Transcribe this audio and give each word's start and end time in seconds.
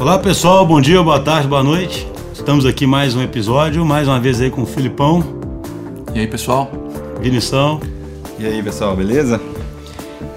Olá 0.00 0.18
pessoal, 0.18 0.66
bom 0.66 0.80
dia, 0.80 1.02
boa 1.02 1.20
tarde, 1.20 1.46
boa 1.46 1.62
noite. 1.62 2.06
Estamos 2.32 2.64
aqui 2.64 2.86
mais 2.86 3.14
um 3.14 3.22
episódio, 3.22 3.84
mais 3.84 4.08
uma 4.08 4.18
vez 4.18 4.40
aí 4.40 4.50
com 4.50 4.62
o 4.62 4.66
Filipão. 4.66 5.22
E 6.14 6.20
aí 6.20 6.26
pessoal? 6.26 6.72
Vinição. 7.20 7.78
E 8.38 8.46
aí 8.46 8.62
pessoal, 8.62 8.96
beleza? 8.96 9.38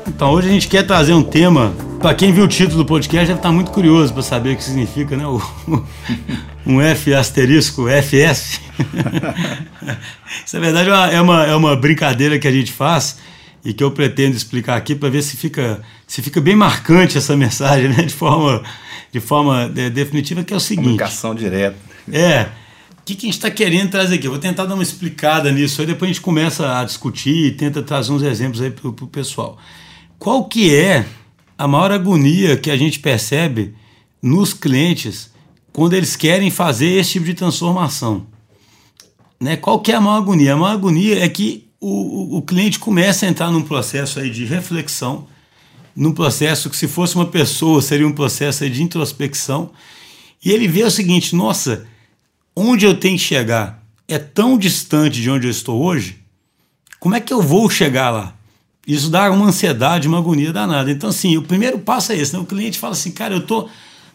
Então 0.05 0.31
hoje 0.31 0.49
a 0.49 0.51
gente 0.51 0.67
quer 0.67 0.85
trazer 0.85 1.13
um 1.13 1.23
tema. 1.23 1.73
Para 2.01 2.13
quem 2.13 2.33
viu 2.33 2.43
o 2.43 2.47
título 2.47 2.79
do 2.79 2.85
podcast 2.85 3.25
deve 3.25 3.39
estar 3.39 3.53
muito 3.53 3.71
curioso 3.71 4.11
para 4.11 4.21
saber 4.21 4.51
o 4.51 4.57
que 4.57 4.63
significa, 4.65 5.15
né? 5.15 5.25
O, 5.25 5.41
um 6.67 6.81
F 6.81 7.13
asterisco 7.13 7.87
FS. 7.87 8.59
Isso 10.45 10.57
na 10.57 10.59
verdade 10.59 10.89
é 10.89 10.91
uma, 10.91 11.07
é 11.07 11.21
uma, 11.21 11.45
é 11.45 11.55
uma 11.55 11.75
brincadeira 11.77 12.37
que 12.37 12.49
a 12.49 12.51
gente 12.51 12.73
faz 12.73 13.17
e 13.63 13.73
que 13.73 13.81
eu 13.81 13.91
pretendo 13.91 14.35
explicar 14.35 14.75
aqui 14.75 14.93
para 14.93 15.07
ver 15.07 15.21
se 15.21 15.37
fica, 15.37 15.81
se 16.05 16.21
fica 16.21 16.41
bem 16.41 16.53
marcante 16.53 17.17
essa 17.17 17.37
mensagem, 17.37 17.87
né? 17.87 18.03
De 18.03 18.13
forma, 18.13 18.61
de 19.13 19.19
forma 19.19 19.71
é, 19.77 19.91
definitiva, 19.91 20.43
que 20.43 20.53
é 20.53 20.57
o 20.57 20.59
seguinte. 20.59 20.85
Comunicação 20.85 21.35
direta. 21.35 21.77
É. 22.11 22.49
O 22.99 23.05
que, 23.05 23.15
que 23.15 23.27
a 23.27 23.29
gente 23.29 23.37
está 23.37 23.51
querendo 23.51 23.91
trazer 23.91 24.15
aqui? 24.15 24.25
Eu 24.25 24.31
vou 24.31 24.39
tentar 24.39 24.65
dar 24.65 24.73
uma 24.73 24.81
explicada 24.81 25.51
nisso, 25.51 25.79
aí 25.81 25.87
depois 25.87 26.09
a 26.09 26.13
gente 26.13 26.21
começa 26.21 26.79
a 26.79 26.83
discutir 26.83 27.45
e 27.45 27.51
tenta 27.51 27.83
trazer 27.83 28.11
uns 28.11 28.23
exemplos 28.23 28.59
aí 28.59 28.71
para 28.71 28.87
o 28.87 29.07
pessoal. 29.07 29.57
Qual 30.17 30.45
que 30.45 30.73
é 30.73 31.05
a 31.55 31.67
maior 31.67 31.91
agonia 31.91 32.57
que 32.57 32.71
a 32.71 32.77
gente 32.77 32.99
percebe 32.99 33.75
nos 34.21 34.53
clientes 34.53 35.31
quando 35.71 35.93
eles 35.93 36.15
querem 36.15 36.49
fazer 36.49 36.87
esse 36.93 37.11
tipo 37.11 37.25
de 37.25 37.35
transformação? 37.35 38.25
Né? 39.39 39.57
Qual 39.57 39.79
que 39.79 39.91
é 39.91 39.95
a 39.95 40.01
maior 40.01 40.17
agonia? 40.17 40.53
A 40.53 40.57
maior 40.57 40.73
agonia 40.73 41.23
é 41.23 41.29
que 41.29 41.67
o, 41.79 42.35
o, 42.35 42.37
o 42.37 42.41
cliente 42.41 42.79
começa 42.79 43.25
a 43.27 43.29
entrar 43.29 43.51
num 43.51 43.61
processo 43.61 44.19
aí 44.19 44.29
de 44.31 44.45
reflexão, 44.45 45.27
num 45.95 46.11
processo 46.11 46.69
que 46.69 46.75
se 46.75 46.87
fosse 46.87 47.15
uma 47.15 47.25
pessoa 47.25 47.81
seria 47.81 48.07
um 48.07 48.11
processo 48.11 48.67
de 48.69 48.81
introspecção, 48.81 49.71
e 50.43 50.51
ele 50.51 50.67
vê 50.67 50.83
o 50.83 50.91
seguinte, 50.91 51.35
nossa, 51.35 51.85
onde 52.55 52.85
eu 52.85 52.95
tenho 52.95 53.17
que 53.17 53.23
chegar 53.23 53.83
é 54.07 54.17
tão 54.17 54.57
distante 54.57 55.21
de 55.21 55.29
onde 55.29 55.47
eu 55.47 55.51
estou 55.51 55.81
hoje, 55.81 56.19
como 56.99 57.15
é 57.15 57.19
que 57.19 57.33
eu 57.33 57.41
vou 57.41 57.69
chegar 57.69 58.09
lá? 58.09 58.35
Isso 58.85 59.09
dá 59.09 59.31
uma 59.31 59.47
ansiedade, 59.47 60.07
uma 60.07 60.17
agonia 60.17 60.51
danada. 60.51 60.91
Então, 60.91 61.09
assim, 61.09 61.37
o 61.37 61.41
primeiro 61.41 61.79
passo 61.79 62.11
é 62.11 62.17
esse, 62.17 62.33
né? 62.33 62.39
O 62.39 62.45
cliente 62.45 62.77
fala 62.77 62.93
assim, 62.93 63.11
cara, 63.11 63.33
eu 63.33 63.41
tô. 63.41 63.69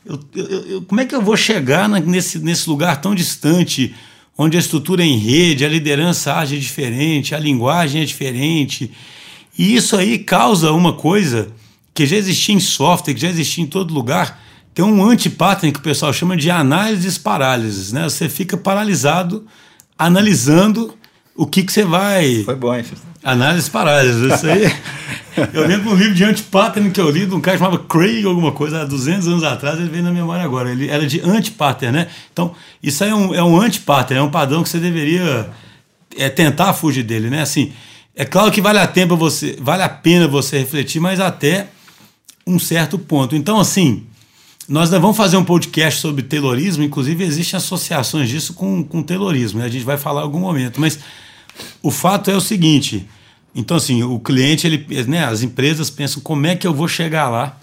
Eu, 0.04 0.20
eu, 0.34 0.46
eu, 0.68 0.82
como 0.82 1.00
é 1.00 1.06
que 1.06 1.14
eu 1.14 1.22
vou 1.22 1.36
chegar 1.36 1.88
na, 1.88 2.00
nesse, 2.00 2.38
nesse 2.38 2.68
lugar 2.68 3.00
tão 3.00 3.14
distante, 3.14 3.94
onde 4.36 4.56
a 4.56 4.60
estrutura 4.60 5.02
é 5.02 5.06
em 5.06 5.18
rede, 5.18 5.64
a 5.64 5.68
liderança 5.68 6.34
age 6.34 6.58
diferente, 6.58 7.34
a 7.34 7.38
linguagem 7.38 8.02
é 8.02 8.04
diferente? 8.04 8.90
E 9.58 9.74
isso 9.74 9.96
aí 9.96 10.18
causa 10.18 10.72
uma 10.72 10.92
coisa 10.92 11.50
que 11.98 12.06
já 12.06 12.16
existia 12.16 12.54
em 12.54 12.60
software, 12.60 13.12
que 13.12 13.20
já 13.20 13.28
existia 13.28 13.64
em 13.64 13.66
todo 13.66 13.92
lugar. 13.92 14.40
Tem 14.72 14.84
um 14.84 15.04
anti-pattern 15.04 15.72
que 15.72 15.80
o 15.80 15.82
pessoal 15.82 16.12
chama 16.12 16.36
de 16.36 16.48
análises 16.48 17.18
parálises, 17.18 17.90
né? 17.90 18.04
Você 18.04 18.28
fica 18.28 18.56
paralisado 18.56 19.44
analisando 19.98 20.94
o 21.34 21.44
que, 21.44 21.64
que 21.64 21.72
você 21.72 21.84
vai. 21.84 22.44
Foi 22.44 22.54
bom, 22.54 22.72
hein, 22.72 22.84
Análise 23.24 23.68
parálises, 23.68 24.32
isso 24.32 24.46
aí. 24.46 24.72
eu 25.52 25.66
lembro 25.66 25.90
um 25.90 25.96
livro 25.96 26.14
de 26.14 26.22
anti-pattern 26.22 26.88
que 26.92 27.00
eu 27.00 27.10
li 27.10 27.26
de 27.26 27.34
um 27.34 27.40
cara 27.40 27.58
chamado 27.58 27.80
Craig, 27.80 28.24
alguma 28.24 28.52
coisa, 28.52 28.82
há 28.82 28.84
200 28.84 29.26
anos 29.26 29.42
atrás, 29.42 29.76
ele 29.80 29.88
veio 29.88 30.04
na 30.04 30.12
memória 30.12 30.44
agora. 30.44 30.70
Ele 30.70 30.88
era 30.88 31.04
de 31.04 31.20
anti-pattern, 31.20 31.98
né? 31.98 32.06
Então, 32.32 32.54
isso 32.80 33.02
aí 33.02 33.10
é 33.10 33.14
um, 33.14 33.34
é 33.34 33.42
um 33.42 33.60
anti-pattern, 33.60 34.20
é 34.20 34.22
um 34.22 34.30
padrão 34.30 34.62
que 34.62 34.68
você 34.68 34.78
deveria 34.78 35.50
é, 36.16 36.28
tentar 36.28 36.72
fugir 36.74 37.02
dele, 37.02 37.28
né? 37.28 37.42
Assim, 37.42 37.72
é 38.14 38.24
claro 38.24 38.52
que 38.52 38.60
vale 38.60 38.78
a, 38.78 38.86
tempo 38.86 39.16
você, 39.16 39.58
vale 39.60 39.82
a 39.82 39.88
pena 39.88 40.28
você 40.28 40.58
refletir, 40.58 41.00
mas 41.00 41.18
até 41.18 41.70
um 42.48 42.58
certo 42.58 42.98
ponto. 42.98 43.36
Então, 43.36 43.60
assim, 43.60 44.06
nós 44.66 44.90
vamos 44.90 45.16
fazer 45.16 45.36
um 45.36 45.44
podcast 45.44 46.00
sobre 46.00 46.22
Taylorismo, 46.22 46.82
inclusive 46.82 47.22
existem 47.22 47.58
associações 47.58 48.28
disso 48.28 48.54
com, 48.54 48.82
com 48.82 49.02
Taylorismo, 49.02 49.60
né? 49.60 49.66
a 49.66 49.68
gente 49.68 49.84
vai 49.84 49.98
falar 49.98 50.22
em 50.22 50.24
algum 50.24 50.40
momento, 50.40 50.80
mas 50.80 50.98
o 51.82 51.90
fato 51.90 52.30
é 52.30 52.36
o 52.36 52.40
seguinte, 52.40 53.06
então 53.54 53.76
assim, 53.76 54.02
o 54.02 54.18
cliente, 54.18 54.66
ele, 54.66 54.86
né, 55.06 55.24
as 55.24 55.42
empresas 55.42 55.90
pensam 55.90 56.22
como 56.22 56.46
é 56.46 56.56
que 56.56 56.66
eu 56.66 56.72
vou 56.72 56.88
chegar 56.88 57.28
lá 57.28 57.58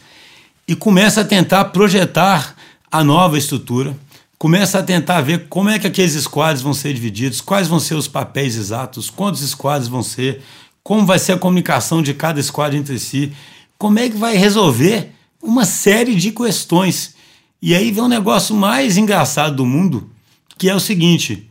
e 0.67 0.75
começa 0.75 1.21
a 1.21 1.25
tentar 1.25 1.65
projetar 1.65 2.55
a 2.91 3.03
nova 3.03 3.37
estrutura, 3.37 3.95
começa 4.37 4.79
a 4.79 4.83
tentar 4.83 5.21
ver 5.21 5.47
como 5.47 5.69
é 5.69 5.79
que 5.79 5.87
aqueles 5.87 6.13
squads 6.13 6.61
vão 6.61 6.73
ser 6.73 6.93
divididos, 6.93 7.41
quais 7.41 7.67
vão 7.67 7.79
ser 7.79 7.95
os 7.95 8.07
papéis 8.07 8.55
exatos, 8.55 9.09
quantos 9.09 9.41
squads 9.47 9.87
vão 9.87 10.03
ser, 10.03 10.41
como 10.83 11.05
vai 11.05 11.17
ser 11.17 11.33
a 11.33 11.37
comunicação 11.37 12.01
de 12.01 12.13
cada 12.13 12.41
squad 12.41 12.75
entre 12.75 12.99
si, 12.99 13.31
como 13.77 13.99
é 13.99 14.09
que 14.09 14.17
vai 14.17 14.35
resolver 14.35 15.11
uma 15.41 15.65
série 15.65 16.15
de 16.15 16.31
questões. 16.31 17.15
E 17.61 17.75
aí 17.75 17.91
vem 17.91 18.03
um 18.03 18.07
negócio 18.07 18.55
mais 18.55 18.97
engraçado 18.97 19.55
do 19.55 19.65
mundo, 19.65 20.09
que 20.57 20.69
é 20.69 20.75
o 20.75 20.79
seguinte: 20.79 21.49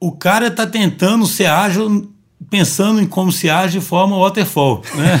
o 0.00 0.12
cara 0.12 0.48
está 0.48 0.66
tentando 0.66 1.26
ser 1.26 1.46
ágil 1.46 2.10
pensando 2.50 3.00
em 3.00 3.06
como 3.06 3.32
se 3.32 3.48
age 3.48 3.78
de 3.78 3.84
forma 3.84 4.18
waterfall, 4.18 4.82
né? 4.94 5.20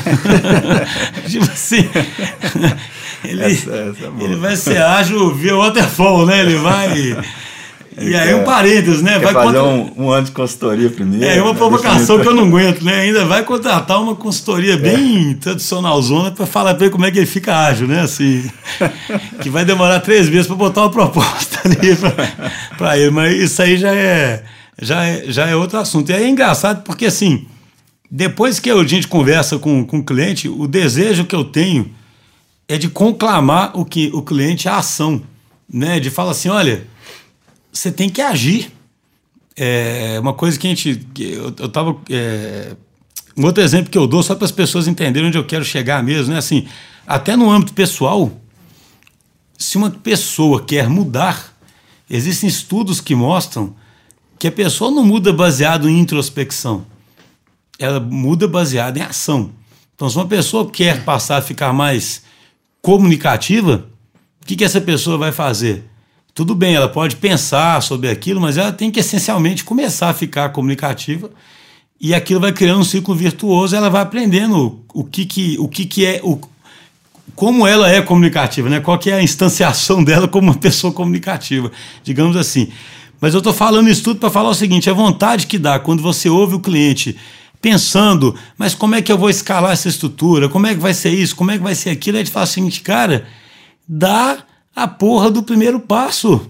tipo 1.28 1.44
assim, 1.44 1.88
ele, 3.24 3.42
essa, 3.42 3.70
essa 3.70 4.06
é 4.06 4.24
ele 4.24 4.36
vai 4.36 4.56
ser 4.56 4.80
ágil 4.80 5.34
via 5.34 5.56
waterfall, 5.56 6.26
né? 6.26 6.40
Ele 6.40 6.56
vai 6.56 7.16
e 7.98 8.14
aí 8.14 8.34
um 8.34 8.44
parênteses, 8.44 9.00
né? 9.00 9.18
Vai 9.18 9.32
fazer 9.32 9.58
contra... 9.58 9.64
um, 9.64 10.04
um 10.04 10.10
ano 10.10 10.26
de 10.26 10.32
consultoria 10.32 10.90
primeiro. 10.90 11.24
É 11.24 11.40
uma 11.40 11.52
né? 11.52 11.58
provocação 11.58 12.20
que 12.20 12.28
eu 12.28 12.34
não 12.34 12.44
aguento, 12.44 12.82
né? 12.84 13.00
Ainda 13.00 13.24
vai 13.24 13.42
contratar 13.42 14.02
uma 14.02 14.14
consultoria 14.14 14.74
é. 14.74 14.76
bem 14.76 15.34
tradicionalzona 15.34 16.30
para 16.30 16.44
falar 16.44 16.74
para 16.74 16.84
ele 16.84 16.92
como 16.92 17.06
é 17.06 17.10
que 17.10 17.18
ele 17.18 17.26
fica 17.26 17.56
ágil, 17.56 17.88
né? 17.88 18.02
Assim, 18.02 18.50
que 19.40 19.48
vai 19.48 19.64
demorar 19.64 20.00
três 20.00 20.28
meses 20.28 20.46
para 20.46 20.56
botar 20.56 20.82
uma 20.82 20.90
proposta 20.90 21.60
ali 21.64 21.96
para 22.76 22.98
ele. 22.98 23.10
Mas 23.10 23.34
isso 23.34 23.62
aí 23.62 23.78
já 23.78 23.94
é, 23.94 24.44
já, 24.80 25.04
é, 25.04 25.24
já 25.28 25.46
é 25.46 25.56
outro 25.56 25.78
assunto. 25.78 26.10
E 26.10 26.14
aí 26.14 26.24
é 26.24 26.28
engraçado 26.28 26.82
porque, 26.82 27.06
assim, 27.06 27.46
depois 28.10 28.60
que 28.60 28.70
a 28.70 28.84
gente 28.84 29.08
conversa 29.08 29.58
com, 29.58 29.86
com 29.86 30.00
o 30.00 30.04
cliente, 30.04 30.50
o 30.50 30.66
desejo 30.66 31.24
que 31.24 31.34
eu 31.34 31.44
tenho 31.44 31.90
é 32.68 32.76
de 32.76 32.90
conclamar 32.90 33.70
o, 33.74 33.86
que, 33.86 34.10
o 34.12 34.20
cliente 34.20 34.68
à 34.68 34.76
ação, 34.76 35.22
né? 35.72 35.98
De 35.98 36.10
falar 36.10 36.32
assim, 36.32 36.50
olha 36.50 36.94
você 37.76 37.92
tem 37.92 38.08
que 38.08 38.22
agir. 38.22 38.72
É 39.56 40.18
uma 40.20 40.32
coisa 40.32 40.58
que 40.58 40.66
a 40.66 40.70
gente. 40.70 41.06
Eu, 41.18 41.54
eu 41.58 41.68
tava. 41.68 41.96
É, 42.10 42.74
um 43.36 43.44
outro 43.44 43.62
exemplo 43.62 43.90
que 43.90 43.98
eu 43.98 44.06
dou, 44.06 44.22
só 44.22 44.34
para 44.34 44.46
as 44.46 44.52
pessoas 44.52 44.88
entenderem 44.88 45.28
onde 45.28 45.36
eu 45.36 45.44
quero 45.44 45.64
chegar 45.64 46.02
mesmo, 46.02 46.32
né? 46.32 46.38
Assim, 46.38 46.66
até 47.06 47.36
no 47.36 47.50
âmbito 47.50 47.74
pessoal, 47.74 48.32
se 49.58 49.76
uma 49.76 49.90
pessoa 49.90 50.64
quer 50.64 50.88
mudar, 50.88 51.54
existem 52.08 52.48
estudos 52.48 53.00
que 53.00 53.14
mostram 53.14 53.76
que 54.38 54.48
a 54.48 54.52
pessoa 54.52 54.90
não 54.90 55.04
muda 55.04 55.32
baseado 55.32 55.88
em 55.88 55.98
introspecção, 55.98 56.86
ela 57.78 58.00
muda 58.00 58.48
baseada 58.48 58.98
em 58.98 59.02
ação. 59.02 59.50
Então, 59.94 60.08
se 60.08 60.16
uma 60.16 60.26
pessoa 60.26 60.70
quer 60.70 61.04
passar 61.04 61.38
a 61.38 61.42
ficar 61.42 61.72
mais 61.72 62.22
comunicativa, 62.80 63.86
o 64.42 64.46
que, 64.46 64.56
que 64.56 64.64
essa 64.64 64.80
pessoa 64.80 65.18
vai 65.18 65.32
fazer? 65.32 65.84
Tudo 66.36 66.54
bem, 66.54 66.74
ela 66.74 66.86
pode 66.86 67.16
pensar 67.16 67.82
sobre 67.82 68.10
aquilo, 68.10 68.42
mas 68.42 68.58
ela 68.58 68.70
tem 68.70 68.90
que 68.90 69.00
essencialmente 69.00 69.64
começar 69.64 70.10
a 70.10 70.14
ficar 70.14 70.50
comunicativa 70.50 71.30
e 71.98 72.14
aquilo 72.14 72.40
vai 72.40 72.52
criando 72.52 72.80
um 72.80 72.84
ciclo 72.84 73.14
virtuoso, 73.14 73.74
ela 73.74 73.88
vai 73.88 74.02
aprendendo 74.02 74.84
o 74.92 75.02
que, 75.02 75.24
que, 75.24 75.56
o 75.58 75.66
que, 75.66 75.86
que 75.86 76.04
é, 76.04 76.20
o, 76.22 76.38
como 77.34 77.66
ela 77.66 77.90
é 77.90 78.02
comunicativa, 78.02 78.68
né? 78.68 78.80
qual 78.80 78.98
que 78.98 79.10
é 79.10 79.14
a 79.14 79.22
instanciação 79.22 80.04
dela 80.04 80.28
como 80.28 80.48
uma 80.48 80.58
pessoa 80.58 80.92
comunicativa, 80.92 81.72
digamos 82.04 82.36
assim. 82.36 82.68
Mas 83.18 83.32
eu 83.32 83.38
estou 83.38 83.54
falando 83.54 83.88
isso 83.88 84.02
tudo 84.02 84.20
para 84.20 84.28
falar 84.28 84.50
o 84.50 84.54
seguinte: 84.54 84.90
a 84.90 84.92
vontade 84.92 85.46
que 85.46 85.58
dá 85.58 85.78
quando 85.78 86.02
você 86.02 86.28
ouve 86.28 86.54
o 86.54 86.60
cliente 86.60 87.16
pensando, 87.62 88.34
mas 88.58 88.74
como 88.74 88.94
é 88.94 89.00
que 89.00 89.10
eu 89.10 89.16
vou 89.16 89.30
escalar 89.30 89.72
essa 89.72 89.88
estrutura? 89.88 90.50
Como 90.50 90.66
é 90.66 90.74
que 90.74 90.80
vai 90.80 90.92
ser 90.92 91.14
isso? 91.14 91.34
Como 91.34 91.50
é 91.50 91.56
que 91.56 91.64
vai 91.64 91.74
ser 91.74 91.88
aquilo? 91.88 92.18
Aí 92.18 92.20
a 92.20 92.24
gente 92.26 92.32
fala 92.34 92.44
o 92.44 92.48
seguinte, 92.48 92.82
cara, 92.82 93.26
dá 93.88 94.44
a 94.76 94.86
porra 94.86 95.30
do 95.30 95.42
primeiro 95.42 95.80
passo. 95.80 96.46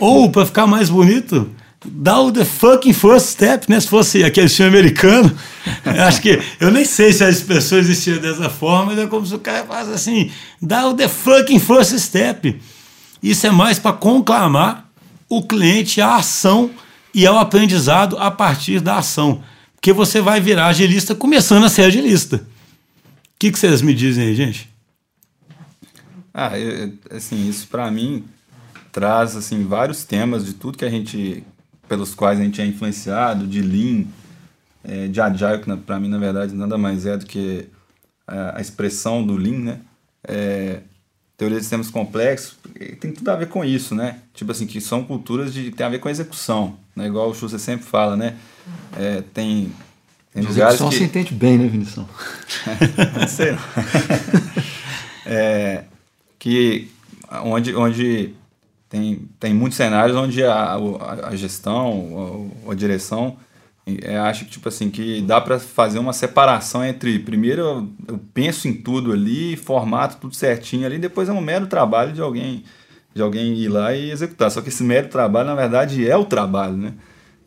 Ou, 0.00 0.30
para 0.30 0.46
ficar 0.46 0.66
mais 0.66 0.88
bonito, 0.88 1.50
dá 1.84 2.18
o 2.18 2.32
the 2.32 2.44
fucking 2.44 2.94
first 2.94 3.26
step, 3.26 3.68
né? 3.68 3.78
Se 3.78 3.88
fosse 3.88 4.24
aquele 4.24 4.48
filme 4.48 4.78
americano, 4.78 5.30
acho 6.06 6.22
que 6.22 6.40
eu 6.58 6.70
nem 6.70 6.86
sei 6.86 7.12
se 7.12 7.22
as 7.22 7.42
pessoas 7.42 7.84
existiam 7.84 8.18
dessa 8.18 8.48
forma, 8.48 8.86
mas 8.86 8.98
é 8.98 9.06
como 9.06 9.26
se 9.26 9.34
o 9.34 9.38
cara 9.38 9.64
faz 9.66 9.90
assim, 9.90 10.30
dá 10.62 10.88
o 10.88 10.94
the 10.94 11.06
fucking 11.06 11.58
first 11.58 11.98
step. 11.98 12.58
Isso 13.22 13.46
é 13.46 13.50
mais 13.50 13.78
para 13.78 13.92
conclamar 13.92 14.88
o 15.28 15.42
cliente 15.42 16.00
à 16.00 16.16
ação 16.16 16.70
e 17.12 17.26
ao 17.26 17.36
aprendizado 17.36 18.16
a 18.18 18.30
partir 18.30 18.80
da 18.80 18.98
ação. 18.98 19.42
Porque 19.74 19.92
você 19.92 20.20
vai 20.20 20.40
virar 20.40 20.68
agilista 20.68 21.14
começando 21.14 21.64
a 21.64 21.68
ser 21.68 21.82
agilista. 21.82 22.36
O 22.36 22.40
que, 23.38 23.52
que 23.52 23.58
vocês 23.58 23.82
me 23.82 23.92
dizem 23.92 24.28
aí, 24.28 24.34
gente? 24.34 24.67
Ah, 26.32 26.58
eu, 26.58 26.92
assim, 27.10 27.48
isso 27.48 27.66
para 27.68 27.90
mim 27.90 28.24
traz 28.92 29.36
assim 29.36 29.64
vários 29.64 30.04
temas 30.04 30.44
de 30.44 30.54
tudo 30.54 30.78
que 30.78 30.84
a 30.84 30.90
gente 30.90 31.44
pelos 31.88 32.14
quais 32.14 32.38
a 32.38 32.44
gente 32.44 32.60
é 32.60 32.66
influenciado, 32.66 33.46
de 33.46 33.62
lean, 33.62 34.04
é, 34.84 35.08
de 35.08 35.20
agile, 35.20 35.58
que 35.58 35.76
para 35.78 35.98
mim 35.98 36.08
na 36.08 36.18
verdade 36.18 36.54
nada 36.54 36.76
mais 36.76 37.06
é 37.06 37.16
do 37.16 37.24
que 37.24 37.66
a, 38.26 38.58
a 38.58 38.60
expressão 38.60 39.26
do 39.26 39.36
lean, 39.36 39.58
né? 39.58 39.80
É, 40.22 40.80
teoria 41.36 41.56
de 41.56 41.62
sistemas 41.62 41.88
complexos, 41.88 42.58
tem 43.00 43.12
tudo 43.12 43.28
a 43.30 43.36
ver 43.36 43.48
com 43.48 43.64
isso, 43.64 43.94
né? 43.94 44.18
Tipo 44.34 44.50
assim, 44.52 44.66
que 44.66 44.80
são 44.80 45.04
culturas 45.04 45.54
de 45.54 45.70
tem 45.70 45.86
a 45.86 45.88
ver 45.88 46.00
com 46.00 46.08
execução, 46.08 46.76
né? 46.94 47.06
Igual 47.06 47.30
o 47.30 47.34
Schuster 47.34 47.60
sempre 47.60 47.86
fala, 47.86 48.16
né? 48.16 48.36
É, 48.96 49.22
tem, 49.32 49.72
tem 50.34 50.42
de 50.42 50.48
lugares 50.48 50.76
que... 50.76 50.82
você 50.82 51.04
entende 51.04 51.32
bem, 51.32 51.56
né, 51.56 51.68
Vinição? 51.68 52.08
não 53.18 53.28
sei 53.28 53.52
não. 53.52 53.58
é, 55.24 55.84
que 56.38 56.88
onde, 57.44 57.74
onde 57.74 58.34
tem, 58.88 59.28
tem 59.38 59.54
muitos 59.54 59.76
cenários 59.76 60.16
onde 60.16 60.42
a, 60.44 60.54
a, 60.54 61.28
a 61.28 61.36
gestão, 61.36 62.50
a, 62.66 62.72
a 62.72 62.74
direção 62.74 63.36
é, 64.02 64.18
acho 64.18 64.44
que 64.44 64.50
tipo 64.50 64.68
assim 64.68 64.90
que 64.90 65.22
dá 65.22 65.40
para 65.40 65.58
fazer 65.58 65.98
uma 65.98 66.12
separação 66.12 66.84
entre 66.84 67.18
primeiro 67.18 67.62
eu, 67.62 67.88
eu, 68.06 68.20
penso 68.34 68.68
em 68.68 68.74
tudo 68.74 69.12
ali, 69.12 69.56
formato 69.56 70.18
tudo 70.20 70.34
certinho 70.34 70.84
ali, 70.84 70.98
depois 70.98 71.28
é 71.28 71.32
um 71.32 71.40
mero 71.40 71.66
trabalho 71.66 72.12
de 72.12 72.20
alguém 72.20 72.64
de 73.14 73.22
alguém 73.22 73.54
ir 73.54 73.68
lá 73.68 73.94
e 73.94 74.10
executar. 74.10 74.50
Só 74.50 74.60
que 74.60 74.68
esse 74.68 74.84
mero 74.84 75.08
trabalho 75.08 75.48
na 75.48 75.54
verdade 75.54 76.08
é 76.08 76.16
o 76.16 76.24
trabalho, 76.24 76.76
né? 76.76 76.92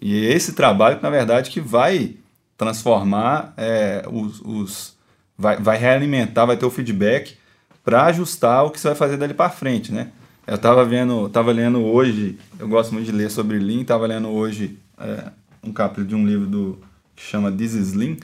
E 0.02 0.26
é 0.26 0.34
esse 0.34 0.54
trabalho 0.54 1.00
na 1.02 1.10
verdade 1.10 1.52
que 1.52 1.62
vai 1.62 2.16
transformar 2.58 3.54
é, 3.56 4.04
os, 4.12 4.42
os 4.42 4.98
vai, 5.38 5.58
vai 5.58 5.78
realimentar, 5.78 6.48
vai 6.48 6.58
ter 6.58 6.66
o 6.66 6.72
feedback 6.72 7.38
para 7.84 8.06
ajustar 8.06 8.66
o 8.66 8.72
que 8.72 8.80
você 8.80 8.90
vai 8.90 8.96
fazer 8.96 9.18
dali 9.18 9.34
para 9.34 9.50
frente, 9.50 9.92
né? 9.92 10.12
Eu 10.46 10.56
estava 10.56 10.84
vendo, 10.84 11.30
tava 11.30 11.52
lendo 11.52 11.84
hoje, 11.84 12.38
eu 12.60 12.68
gosto 12.68 12.94
muito 12.94 13.06
de 13.06 13.12
ler 13.12 13.30
sobre 13.30 13.60
Lean, 13.60 13.82
estava 13.82 14.08
lendo 14.08 14.28
hoje 14.30 14.78
é, 15.00 15.32
um 15.64 15.72
capítulo 15.72 16.08
de 16.08 16.16
um 16.16 16.26
livro 16.26 16.48
do 16.48 16.80
que 17.16 17.24
chama 17.24 17.52
This 17.52 17.74
is 17.74 17.94
Lean, 17.94 18.18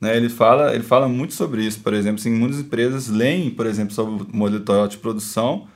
né? 0.00 0.16
Ele 0.16 0.28
fala, 0.28 0.74
ele 0.74 0.84
fala 0.84 1.08
muito 1.08 1.34
sobre 1.34 1.64
isso, 1.64 1.80
por 1.80 1.92
exemplo, 1.92 2.20
assim, 2.20 2.30
muitas 2.30 2.60
empresas 2.60 3.08
leem, 3.08 3.50
por 3.50 3.66
exemplo, 3.66 3.92
sobre 3.92 4.24
o 4.24 4.36
modelo 4.36 4.62
Toyota 4.62 4.90
de 4.90 4.98
produção 4.98 5.66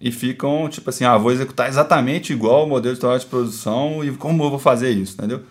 e 0.00 0.10
ficam 0.10 0.68
tipo 0.68 0.90
assim, 0.90 1.04
ah, 1.04 1.16
vou 1.16 1.30
executar 1.30 1.68
exatamente 1.68 2.32
igual 2.32 2.64
o 2.64 2.68
modelo 2.68 2.94
de 2.94 3.00
Toyota 3.00 3.20
de 3.20 3.26
produção 3.26 4.04
e 4.04 4.10
como 4.12 4.42
eu 4.42 4.50
vou 4.50 4.58
fazer 4.58 4.90
isso, 4.90 5.14
entendeu? 5.14 5.42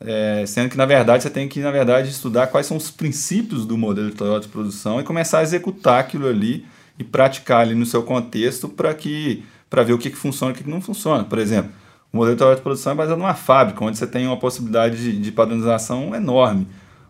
É, 0.00 0.44
sendo 0.46 0.70
que 0.70 0.76
na 0.76 0.86
verdade 0.86 1.24
você 1.24 1.30
tem 1.30 1.48
que 1.48 1.58
na 1.58 1.72
verdade 1.72 2.08
estudar 2.08 2.46
quais 2.46 2.66
são 2.66 2.76
os 2.76 2.88
princípios 2.88 3.66
do 3.66 3.76
modelo 3.76 4.10
de 4.10 4.14
Toyota 4.14 4.46
de 4.46 4.48
produção 4.48 5.00
e 5.00 5.04
começar 5.04 5.40
a 5.40 5.42
executar 5.42 5.98
aquilo 5.98 6.28
ali 6.28 6.64
e 6.96 7.02
praticar 7.02 7.62
ali 7.62 7.74
no 7.74 7.84
seu 7.84 8.04
contexto 8.04 8.68
para 8.68 8.94
que 8.94 9.42
para 9.68 9.82
ver 9.82 9.92
o 9.92 9.98
que, 9.98 10.10
que 10.10 10.16
funciona 10.16 10.52
e 10.52 10.54
o 10.54 10.56
que, 10.56 10.64
que 10.64 10.70
não 10.70 10.80
funciona. 10.80 11.24
Por 11.24 11.38
exemplo, 11.38 11.72
o 12.12 12.16
modelo 12.16 12.36
teórico 12.36 12.60
de 12.60 12.62
produção 12.62 12.92
é 12.92 12.94
baseado 12.94 13.18
numa 13.18 13.34
fábrica, 13.34 13.84
onde 13.84 13.98
você 13.98 14.06
tem 14.06 14.26
uma 14.26 14.36
possibilidade 14.36 14.96
de, 14.96 15.18
de 15.18 15.32
padronização 15.32 16.14
enorme. 16.14 16.66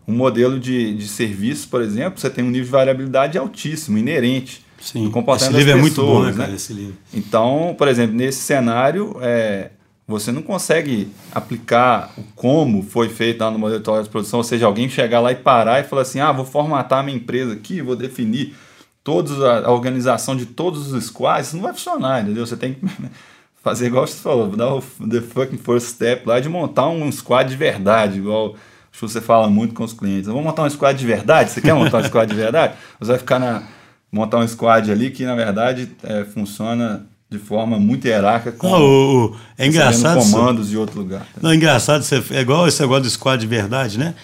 Um 0.07 0.13
modelo 0.13 0.59
de, 0.59 0.93
de 0.93 1.07
serviço, 1.07 1.69
por 1.69 1.81
exemplo, 1.81 2.19
você 2.19 2.29
tem 2.29 2.43
um 2.43 2.49
nível 2.49 2.65
de 2.65 2.71
variabilidade 2.71 3.37
altíssimo, 3.37 3.97
inerente. 3.97 4.65
Sim, 4.81 5.03
do 5.03 5.11
comportamento 5.11 5.55
esse 5.55 5.65
livro 5.65 5.81
pessoas, 5.81 5.97
é 5.97 6.01
muito 6.01 6.13
bom, 6.13 6.23
né, 6.25 6.33
cara, 6.33 6.49
né? 6.49 6.55
esse 6.55 6.73
livro. 6.73 6.95
Então, 7.13 7.75
por 7.77 7.87
exemplo, 7.87 8.15
nesse 8.15 8.39
cenário, 8.39 9.15
é, 9.21 9.71
você 10.09 10.31
não 10.31 10.41
consegue 10.41 11.11
aplicar 11.31 12.11
o 12.17 12.23
como 12.35 12.81
foi 12.81 13.09
feito 13.09 13.41
lá 13.41 13.51
no 13.51 13.59
modelo 13.59 14.03
de 14.03 14.09
produção, 14.09 14.39
ou 14.39 14.43
seja, 14.43 14.65
alguém 14.65 14.89
chegar 14.89 15.19
lá 15.19 15.31
e 15.31 15.35
parar 15.35 15.79
e 15.79 15.83
falar 15.83 16.01
assim, 16.01 16.19
ah, 16.19 16.31
vou 16.31 16.45
formatar 16.45 16.99
a 16.99 17.03
minha 17.03 17.15
empresa 17.15 17.53
aqui, 17.53 17.79
vou 17.79 17.95
definir 17.95 18.55
todos 19.03 19.39
a, 19.43 19.67
a 19.67 19.71
organização 19.71 20.35
de 20.35 20.47
todos 20.47 20.91
os 20.91 21.05
squads, 21.05 21.49
isso 21.49 21.55
não 21.55 21.63
vai 21.63 21.73
funcionar, 21.73 22.23
entendeu? 22.23 22.43
Você 22.43 22.57
tem 22.57 22.73
que 22.73 22.81
fazer 23.63 23.85
igual 23.85 24.07
você 24.07 24.19
falou, 24.19 24.47
dar 24.47 24.73
o 24.73 24.81
the 24.81 25.21
fucking 25.21 25.57
first 25.57 25.89
step 25.89 26.27
lá 26.27 26.39
de 26.39 26.49
montar 26.49 26.89
um 26.89 27.11
squad 27.11 27.47
de 27.47 27.55
verdade, 27.55 28.17
igual 28.17 28.55
você 28.99 29.21
fala 29.21 29.47
muito 29.47 29.75
com 29.75 29.83
os 29.83 29.93
clientes. 29.93 30.25
Vamos 30.25 30.43
montar 30.43 30.63
um 30.63 30.69
squad 30.69 30.97
de 30.97 31.05
verdade? 31.05 31.51
Você 31.51 31.61
quer 31.61 31.73
montar 31.73 31.99
um 31.99 32.03
squad 32.03 32.27
de 32.27 32.35
verdade? 32.35 32.73
Você 32.99 33.11
vai 33.11 33.19
ficar 33.19 33.39
na. 33.39 33.63
montar 34.11 34.39
um 34.39 34.47
squad 34.47 34.91
ali 34.91 35.11
que 35.11 35.23
na 35.23 35.35
verdade 35.35 35.89
é, 36.03 36.25
funciona 36.25 37.05
de 37.29 37.37
forma 37.37 37.77
muito 37.77 38.07
hierárquica 38.07 38.53
com 38.53 38.69
não, 38.69 38.81
o, 38.81 39.35
é 39.55 39.67
engraçado 39.67 40.19
comandos 40.19 40.63
isso. 40.63 40.71
de 40.71 40.77
outro 40.77 40.99
lugar. 40.99 41.27
Não, 41.39 41.51
é 41.51 41.55
engraçado, 41.55 42.03
é 42.31 42.41
igual 42.41 42.67
esse 42.67 42.81
negócio 42.81 43.03
do 43.03 43.09
squad 43.09 43.39
de 43.39 43.45
verdade, 43.45 43.99
né? 43.99 44.15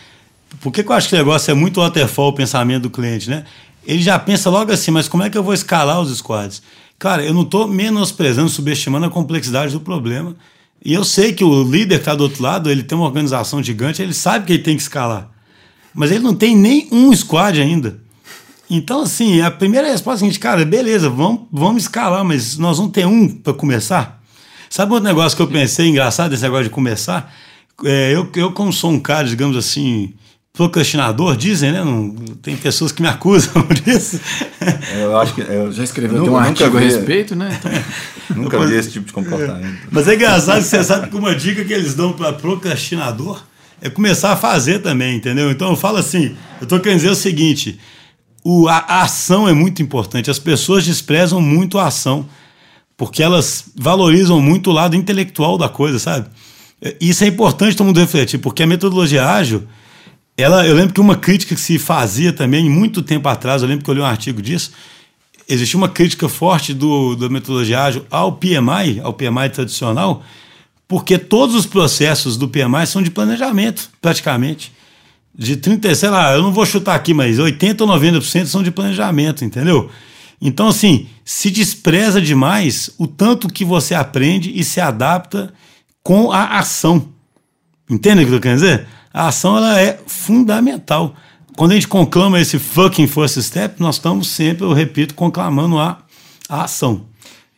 Por 0.60 0.72
que, 0.72 0.84
que 0.84 0.90
eu 0.90 0.96
acho 0.96 1.10
que 1.10 1.16
o 1.16 1.18
negócio 1.18 1.52
é 1.52 1.54
muito 1.54 1.80
waterfall 1.82 2.30
o 2.30 2.34
pensamento 2.34 2.84
do 2.84 2.90
cliente, 2.90 3.30
né? 3.30 3.46
Ele 3.86 4.02
já 4.02 4.18
pensa 4.18 4.50
logo 4.50 4.72
assim, 4.72 4.90
mas 4.90 5.08
como 5.08 5.22
é 5.22 5.30
que 5.30 5.38
eu 5.38 5.44
vou 5.44 5.54
escalar 5.54 6.02
os 6.02 6.18
squads? 6.18 6.64
Cara, 6.98 7.24
eu 7.24 7.34
não 7.34 7.44
estou 7.44 7.68
menosprezando, 7.68 8.50
subestimando 8.50 9.06
a 9.06 9.10
complexidade 9.10 9.74
do 9.74 9.80
problema. 9.80 10.36
E 10.84 10.94
eu 10.94 11.04
sei 11.04 11.34
que 11.34 11.44
o 11.44 11.64
líder 11.64 11.96
que 11.96 12.02
está 12.02 12.16
do 12.16 12.24
outro 12.24 12.42
lado, 12.42 12.72
ele 12.72 12.82
tem 12.82 12.98
uma 12.98 13.06
organização 13.06 13.62
gigante, 13.62 14.02
ele 14.02 14.14
sabe 14.14 14.46
que 14.46 14.54
ele 14.54 14.64
tem 14.64 14.76
que 14.76 14.82
escalar. 14.82 15.30
Mas 15.94 16.10
ele 16.10 16.22
não 16.22 16.34
tem 16.34 16.56
nem 16.56 16.88
um 16.92 17.14
squad 17.16 17.62
ainda. 17.62 18.00
Então, 18.70 19.02
assim, 19.02 19.42
a 19.42 19.52
primeira 19.52 19.88
resposta 19.88 20.12
é 20.12 20.18
a 20.18 20.20
seguinte, 20.20 20.40
cara, 20.40 20.66
beleza, 20.66 21.10
vamos, 21.10 21.42
vamos 21.52 21.84
escalar, 21.84 22.24
mas 22.24 22.58
nós 22.58 22.78
vamos 22.78 22.92
ter 22.92 23.06
um 23.06 23.28
para 23.28 23.54
começar? 23.54 24.22
Sabe 24.70 24.92
outro 24.92 25.08
negócio 25.08 25.36
que 25.36 25.42
eu 25.42 25.48
pensei 25.48 25.88
engraçado, 25.88 26.34
esse 26.34 26.44
negócio 26.44 26.66
de 26.66 26.70
começar? 26.72 27.34
É, 27.84 28.12
eu, 28.14 28.30
eu, 28.36 28.52
como 28.52 28.74
sou 28.74 28.92
um 28.92 29.00
cara, 29.00 29.28
digamos 29.28 29.56
assim, 29.56 30.14
procrastinador, 30.56 31.36
dizem, 31.36 31.72
né? 31.72 31.84
Não, 31.84 32.16
tem 32.42 32.56
pessoas 32.56 32.92
que 32.92 33.02
me 33.02 33.08
acusam 33.08 33.54
disso. 33.84 34.20
Eu 34.94 35.18
acho 35.20 35.36
que 35.36 35.42
eu 35.42 35.72
já 35.72 35.84
escreveu 35.84 36.24
um 36.26 36.38
artigo 36.38 36.78
a 36.78 36.80
respeito, 36.80 37.36
né? 37.36 37.60
Então... 38.28 38.42
nunca 38.42 38.66
vi 38.66 38.74
esse 38.74 38.90
tipo 38.90 39.06
de 39.06 39.14
comportamento. 39.14 39.88
Mas 39.92 40.08
é 40.08 40.16
engraçado 40.16 40.58
que 40.58 40.64
você 40.64 40.84
sabe 40.84 41.12
que 41.12 41.16
uma 41.16 41.36
dica 41.36 41.64
que 41.64 41.72
eles 41.72 41.94
dão 41.94 42.12
para 42.12 42.34
procrastinador 42.34 43.44
é 43.80 43.88
começar 43.88 44.32
a 44.32 44.36
fazer 44.36 44.80
também, 44.80 45.18
entendeu? 45.18 45.52
Então 45.52 45.70
eu 45.70 45.76
falo 45.76 45.98
assim, 45.98 46.36
eu 46.60 46.64
estou 46.64 46.80
querendo 46.80 46.98
dizer 46.98 47.12
o 47.12 47.16
seguinte, 47.16 47.80
o, 48.48 48.68
a, 48.70 48.78
a 48.78 49.02
ação 49.02 49.50
é 49.50 49.54
muito 49.54 49.82
importante. 49.82 50.30
As 50.30 50.38
pessoas 50.38 50.86
desprezam 50.86 51.42
muito 51.42 51.80
a 51.80 51.88
ação, 51.88 52.28
porque 52.96 53.24
elas 53.24 53.66
valorizam 53.76 54.40
muito 54.40 54.70
o 54.70 54.74
lado 54.74 54.96
intelectual 54.96 55.58
da 55.58 55.68
coisa, 55.68 55.98
sabe? 55.98 56.30
Isso 57.02 57.24
é 57.24 57.28
importante 57.28 57.76
todo 57.76 57.88
mundo 57.88 58.00
refletir, 58.00 58.38
porque 58.38 58.62
a 58.62 58.68
metodologia 58.68 59.28
ágil 59.28 59.68
ela, 60.38 60.68
eu 60.68 60.76
lembro 60.76 60.94
que 60.94 61.00
uma 61.00 61.16
crítica 61.16 61.56
que 61.56 61.62
se 61.62 61.80
fazia 61.80 62.32
também, 62.34 62.70
muito 62.70 63.02
tempo 63.02 63.28
atrás, 63.28 63.62
eu 63.62 63.68
lembro 63.68 63.84
que 63.84 63.90
eu 63.90 63.96
li 63.96 64.02
um 64.02 64.06
artigo 64.06 64.42
disso, 64.42 64.74
existia 65.48 65.78
uma 65.78 65.88
crítica 65.90 66.28
forte 66.28 66.74
do, 66.74 67.16
da 67.16 67.30
metodologia 67.30 67.82
ágil 67.82 68.06
ao 68.12 68.34
PMI, 68.34 69.00
ao 69.02 69.14
PMI 69.14 69.50
tradicional, 69.50 70.24
porque 70.88 71.18
todos 71.18 71.56
os 71.56 71.66
processos 71.66 72.38
do 72.38 72.48
PMI 72.48 72.86
são 72.86 73.02
de 73.02 73.10
planejamento, 73.10 73.90
praticamente. 74.02 74.72
De 75.38 75.58
30, 75.58 75.94
sei 75.96 76.10
lá, 76.10 76.34
eu 76.34 76.42
não 76.42 76.52
vou 76.52 76.66
chutar 76.66 76.96
aqui, 76.96 77.14
mas 77.14 77.40
80 77.40 77.84
ou 77.84 77.90
90% 77.90 78.46
são 78.46 78.64
de 78.64 78.72
planejamento, 78.72 79.44
entendeu? 79.44 79.90
Então, 80.42 80.68
assim, 80.68 81.08
se 81.24 81.50
despreza 81.52 82.22
demais 82.22 82.90
o 82.98 83.08
tanto 83.08 83.48
que 83.48 83.66
você 83.66 83.94
aprende 83.94 84.52
e 84.58 84.64
se 84.64 84.80
adapta 84.80 85.54
com 86.02 86.32
a 86.32 86.60
ação. 86.60 87.10
Entende 87.90 88.24
o 88.24 88.28
que 88.28 88.34
eu 88.34 88.40
querendo 88.40 88.60
dizer? 88.60 88.88
a 89.16 89.30
ação 89.30 89.56
ela 89.56 89.80
é 89.80 89.98
fundamental. 90.06 91.16
Quando 91.56 91.72
a 91.72 91.76
gente 91.76 91.88
conclama 91.88 92.38
esse 92.38 92.60
fucking 92.60 93.08
first 93.08 93.40
step, 93.40 93.80
nós 93.80 93.96
estamos 93.96 94.28
sempre, 94.28 94.66
eu 94.66 94.74
repito, 94.74 95.16
conclamando 95.16 95.80
a, 95.80 96.04
a 96.50 96.66
ação. 96.66 97.06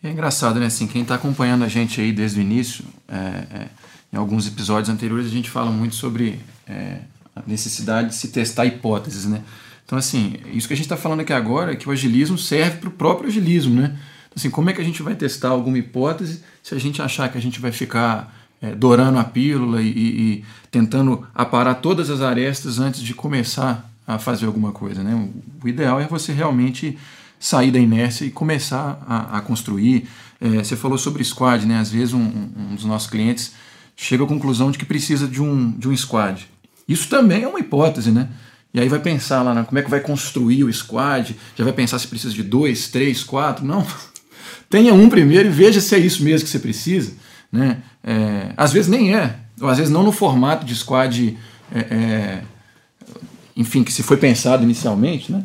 É 0.03 0.12
engraçado, 0.12 0.60
né? 0.60 0.67
Assim, 0.67 0.86
quem 0.86 1.01
está 1.01 1.15
acompanhando 1.15 1.63
a 1.63 1.67
gente 1.67 2.00
aí 2.00 2.12
desde 2.12 2.39
o 2.39 2.43
início, 2.43 2.86
é, 3.07 3.15
é, 3.15 3.67
em 4.13 4.17
alguns 4.17 4.46
episódios 4.46 4.88
anteriores, 4.88 5.25
a 5.25 5.31
gente 5.31 5.50
fala 5.50 5.72
muito 5.72 5.96
sobre 5.96 6.38
é, 6.67 7.00
a 7.46 7.50
necessidade 7.50 8.10
de 8.10 8.15
se 8.15 8.29
testar 8.29 8.65
hipóteses, 8.65 9.25
né? 9.25 9.41
Então, 9.86 9.98
assim, 9.98 10.36
isso 10.53 10.67
que 10.67 10.74
a 10.74 10.77
gente 10.77 10.86
está 10.86 10.98
falando 10.98 11.22
aqui 11.22 11.32
agora 11.32 11.72
é 11.72 11.75
que 11.75 11.88
o 11.88 11.91
agilismo 11.91 12.38
serve 12.38 12.77
para 12.77 12.89
o 12.89 12.91
próprio 12.91 13.29
agilismo, 13.29 13.79
né? 13.79 13.98
Então, 14.25 14.34
assim, 14.36 14.50
como 14.50 14.70
é 14.70 14.74
que 14.74 14.82
a 14.82 14.84
gente 14.84 15.01
vai 15.01 15.15
testar 15.15 15.50
alguma 15.50 15.77
hipótese 15.77 16.44
se 16.62 16.75
a 16.75 16.77
gente 16.77 17.01
achar 17.01 17.29
que 17.29 17.38
a 17.38 17.41
gente 17.41 17.60
vai 17.60 17.72
ficar 17.72 18.36
é, 18.62 18.74
dourando 18.74 19.17
a 19.20 19.24
pílula 19.24 19.82
e, 19.82 19.88
e, 19.88 20.46
tentando 20.72 21.25
aparar 21.34 21.75
todas 21.75 22.10
as 22.10 22.22
arestas 22.22 22.79
antes 22.79 23.01
de 23.01 23.13
começar 23.13 23.89
a 24.06 24.17
fazer 24.17 24.46
alguma 24.46 24.72
coisa. 24.72 25.03
Né? 25.03 25.13
O, 25.15 25.65
o 25.65 25.67
ideal 25.67 26.00
é 26.00 26.08
você 26.08 26.34
realmente 26.34 26.98
sair 27.39 27.72
da 27.72 27.79
inércia 27.79 28.25
e 28.25 28.32
começar 28.32 29.00
a, 29.08 29.38
a 29.38 29.41
construir. 29.41 30.08
É, 30.41 30.63
você 30.63 30.75
falou 30.75 30.98
sobre 30.98 31.24
squad, 31.24 31.65
né? 31.65 31.79
às 31.79 31.91
vezes 31.91 32.13
um, 32.13 32.20
um, 32.22 32.75
dos 32.75 32.86
nossos 32.86 33.10
clientes 33.10 33.53
chega 33.96 34.24
à 34.24 34.27
conclusão 34.27 34.72
de 34.72 34.77
que 34.77 34.86
precisa 34.86 35.27
de 35.27 35.41
um, 35.41 35.72
de 35.72 35.88
um 35.88 35.96
squad. 35.96 36.48
Isso 36.88 37.10
também 37.10 37.44
é 37.44 37.48
uma 37.48 37.60
hipótese, 37.60 38.12
né? 38.12 38.29
E 38.74 38.79
aí 38.79 38.88
vai 38.88 39.00
pensar 39.00 39.41
lá, 39.41 39.63
como 39.63 39.79
é 39.79 39.82
que 39.82 39.89
vai 39.89 40.00
construir 40.00 40.63
o 40.63 40.72
squad, 40.72 41.36
já 41.56 41.63
vai 41.63 41.74
pensar 41.74 41.98
se 42.00 42.08
precisa 42.08 42.34
de 42.34 42.44
dois, 42.44 42.89
três, 42.89 43.24
quatro. 43.24 43.65
Não. 43.65 43.86
Tenha 44.70 44.94
um 44.94 45.10
primeiro 45.10 45.48
e 45.50 45.51
veja 45.51 45.82
se 45.82 45.96
é 45.96 46.00
isso 46.00 46.24
mesmo 46.24 46.46
que 46.46 46.51
você 46.51 46.60
precisa. 46.60 47.13
Né? 47.51 47.82
É, 48.03 48.53
às 48.58 48.74
vezes 48.74 48.89
nem 48.89 49.15
é, 49.15 49.38
ou 49.60 49.67
às 49.67 49.77
vezes 49.77 49.91
não 49.91 50.03
no 50.03 50.12
formato 50.12 50.65
de 50.65 50.75
squad, 50.75 51.38
é, 51.72 51.79
é, 51.79 52.44
enfim, 53.56 53.84
que 53.84 53.91
se 53.91 54.03
foi 54.03 54.17
pensado 54.17 54.63
inicialmente, 54.63 55.32
né? 55.32 55.44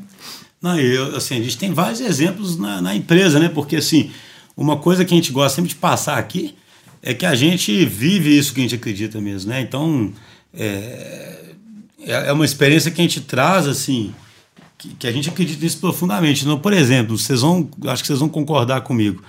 Não, 0.60 0.78
eu, 0.78 1.16
assim, 1.16 1.36
a 1.36 1.42
gente 1.42 1.58
tem 1.58 1.72
vários 1.72 2.00
exemplos 2.00 2.56
na, 2.56 2.80
na, 2.80 2.94
empresa, 2.94 3.40
né? 3.40 3.48
Porque, 3.48 3.76
assim, 3.76 4.12
uma 4.56 4.76
coisa 4.76 5.04
que 5.04 5.12
a 5.12 5.16
gente 5.16 5.32
gosta 5.32 5.56
sempre 5.56 5.70
de 5.70 5.74
passar 5.74 6.18
aqui 6.18 6.54
é 7.02 7.12
que 7.12 7.26
a 7.26 7.34
gente 7.34 7.84
vive 7.84 8.38
isso 8.38 8.54
que 8.54 8.60
a 8.60 8.62
gente 8.62 8.74
acredita 8.76 9.20
mesmo, 9.20 9.50
né? 9.50 9.60
Então, 9.60 10.12
é, 10.54 11.38
é, 12.00 12.12
é 12.28 12.32
uma 12.32 12.44
experiência 12.44 12.90
que 12.90 13.00
a 13.00 13.04
gente 13.04 13.20
traz, 13.20 13.66
assim, 13.66 14.12
que, 14.78 14.88
que, 14.94 15.06
a 15.06 15.12
gente 15.12 15.28
acredita 15.28 15.62
nisso 15.62 15.78
profundamente. 15.78 16.42
Então, 16.42 16.58
por 16.58 16.72
exemplo, 16.72 17.16
vocês 17.16 17.40
vão, 17.40 17.68
acho 17.86 18.02
que 18.02 18.06
vocês 18.06 18.18
vão 18.18 18.28
concordar 18.28 18.80
comigo. 18.82 19.22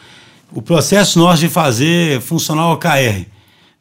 O 0.51 0.61
processo 0.61 1.17
nosso 1.19 1.41
de 1.41 1.49
fazer 1.49 2.21
funcionar 2.21 2.69
o 2.69 2.73
OKR, 2.73 3.25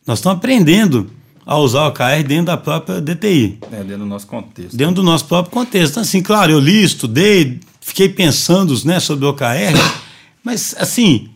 nós 0.06 0.18
estamos 0.18 0.38
aprendendo 0.38 1.10
a 1.44 1.58
usar 1.58 1.84
o 1.84 1.88
OKR 1.88 2.22
dentro 2.26 2.46
da 2.46 2.56
própria 2.56 3.00
DTI. 3.00 3.58
É, 3.72 3.76
dentro 3.78 3.98
do 3.98 4.06
nosso 4.06 4.26
contexto. 4.26 4.76
Dentro 4.76 4.94
do 4.96 5.02
nosso 5.02 5.24
próprio 5.26 5.52
contexto. 5.52 5.92
Então, 5.92 6.02
assim, 6.02 6.22
claro, 6.22 6.52
eu 6.52 6.60
li, 6.60 6.82
estudei, 6.82 7.60
fiquei 7.80 8.08
pensando 8.08 8.74
né, 8.84 9.00
sobre 9.00 9.24
o 9.24 9.30
OKR, 9.30 9.76
mas, 10.42 10.74
assim, 10.78 11.28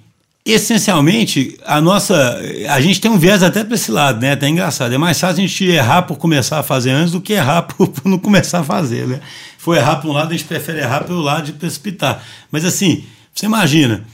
essencialmente, 0.53 1.59
a 1.65 1.81
nossa. 1.81 2.41
A 2.71 2.81
gente 2.81 3.01
tem 3.01 3.11
um 3.11 3.19
viés 3.19 3.43
até 3.43 3.65
para 3.65 3.75
esse 3.75 3.91
lado, 3.91 4.21
né? 4.21 4.33
Até 4.33 4.49
engraçado. 4.49 4.95
É 4.95 4.99
mais 4.99 5.19
fácil 5.19 5.43
a 5.43 5.47
gente 5.47 5.65
errar 5.65 6.03
por 6.03 6.17
começar 6.17 6.61
a 6.61 6.63
fazer 6.63 6.91
antes 6.91 7.11
do 7.11 7.21
que 7.21 7.33
errar 7.33 7.63
por, 7.63 7.89
por 7.89 8.09
não 8.09 8.19
começar 8.19 8.61
a 8.61 8.65
fazer, 8.65 9.09
né? 9.09 9.21
For 9.59 9.77
errar 9.77 9.97
para 9.97 10.09
um 10.09 10.13
lado, 10.13 10.29
a 10.29 10.33
gente 10.37 10.45
prefere 10.45 10.79
errar 10.79 11.03
pelo 11.03 11.21
lado 11.21 11.47
de 11.47 11.53
precipitar. 11.53 12.23
Mas, 12.51 12.65
assim, 12.65 13.05
você 13.35 13.47
imagina. 13.47 14.05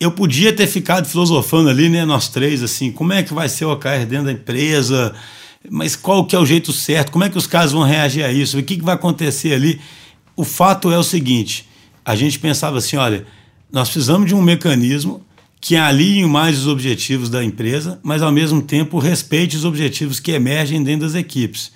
Eu 0.00 0.10
podia 0.10 0.50
ter 0.50 0.66
ficado 0.66 1.06
filosofando 1.06 1.68
ali, 1.68 1.90
né, 1.90 2.06
nós 2.06 2.26
três, 2.26 2.62
assim, 2.62 2.90
como 2.90 3.12
é 3.12 3.22
que 3.22 3.34
vai 3.34 3.50
ser 3.50 3.66
o 3.66 3.72
OKR 3.72 4.06
dentro 4.08 4.24
da 4.24 4.32
empresa, 4.32 5.14
mas 5.68 5.94
qual 5.94 6.24
que 6.24 6.34
é 6.34 6.38
o 6.38 6.46
jeito 6.46 6.72
certo, 6.72 7.12
como 7.12 7.22
é 7.22 7.28
que 7.28 7.36
os 7.36 7.46
caras 7.46 7.72
vão 7.72 7.82
reagir 7.82 8.24
a 8.24 8.32
isso, 8.32 8.58
o 8.58 8.62
que, 8.62 8.78
que 8.78 8.82
vai 8.82 8.94
acontecer 8.94 9.52
ali. 9.52 9.78
O 10.34 10.42
fato 10.42 10.90
é 10.90 10.96
o 10.96 11.02
seguinte, 11.02 11.68
a 12.02 12.16
gente 12.16 12.38
pensava 12.38 12.78
assim, 12.78 12.96
olha, 12.96 13.26
nós 13.70 13.90
precisamos 13.90 14.26
de 14.26 14.34
um 14.34 14.40
mecanismo 14.40 15.22
que 15.60 15.76
alinhe 15.76 16.26
mais 16.26 16.58
os 16.58 16.66
objetivos 16.66 17.28
da 17.28 17.44
empresa, 17.44 18.00
mas 18.02 18.22
ao 18.22 18.32
mesmo 18.32 18.62
tempo 18.62 18.98
respeite 18.98 19.56
os 19.56 19.64
objetivos 19.64 20.18
que 20.18 20.32
emergem 20.32 20.82
dentro 20.82 21.06
das 21.06 21.14
equipes. 21.14 21.70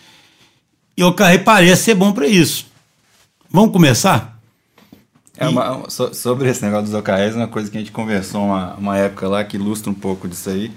E 0.97 1.03
o 1.03 1.09
OKR 1.09 1.43
parece 1.45 1.85
ser 1.85 1.95
bom 1.95 2.12
para 2.12 2.26
isso. 2.26 2.67
Vamos 3.50 3.73
começar? 3.73 4.41
É 5.37 5.49
uma, 5.49 5.91
so, 5.91 6.14
sobre 6.14 6.49
esse 6.49 6.64
negócio 6.64 6.87
dos 6.87 6.95
OKRs, 6.95 7.35
uma 7.35 7.49
coisa 7.49 7.71
que 7.71 7.76
a 7.76 7.81
gente 7.81 7.93
conversou 7.93 8.45
uma, 8.45 8.75
uma 8.75 8.97
época 8.97 9.29
lá 9.29 9.45
que 9.45 9.57
ilustra 9.57 9.91
um 9.91 9.95
pouco 9.95 10.29
disso 10.29 10.49
aí. 10.49 10.73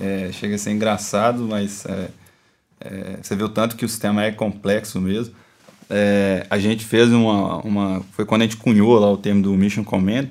É, 0.00 0.30
chega 0.32 0.54
a 0.54 0.58
ser 0.58 0.70
engraçado, 0.70 1.42
mas 1.42 1.84
é, 1.84 2.08
é, 2.80 3.18
você 3.20 3.36
viu 3.36 3.48
tanto 3.48 3.76
que 3.76 3.84
o 3.84 3.88
sistema 3.88 4.24
é 4.24 4.30
complexo 4.30 5.00
mesmo. 5.00 5.34
É, 5.90 6.46
a 6.48 6.58
gente 6.58 6.84
fez 6.84 7.10
uma, 7.10 7.58
uma. 7.58 8.02
Foi 8.12 8.24
quando 8.24 8.42
a 8.42 8.44
gente 8.44 8.56
cunhou 8.56 8.96
lá 8.98 9.10
o 9.10 9.16
termo 9.16 9.42
do 9.42 9.52
Mission 9.54 9.82
Command, 9.82 10.28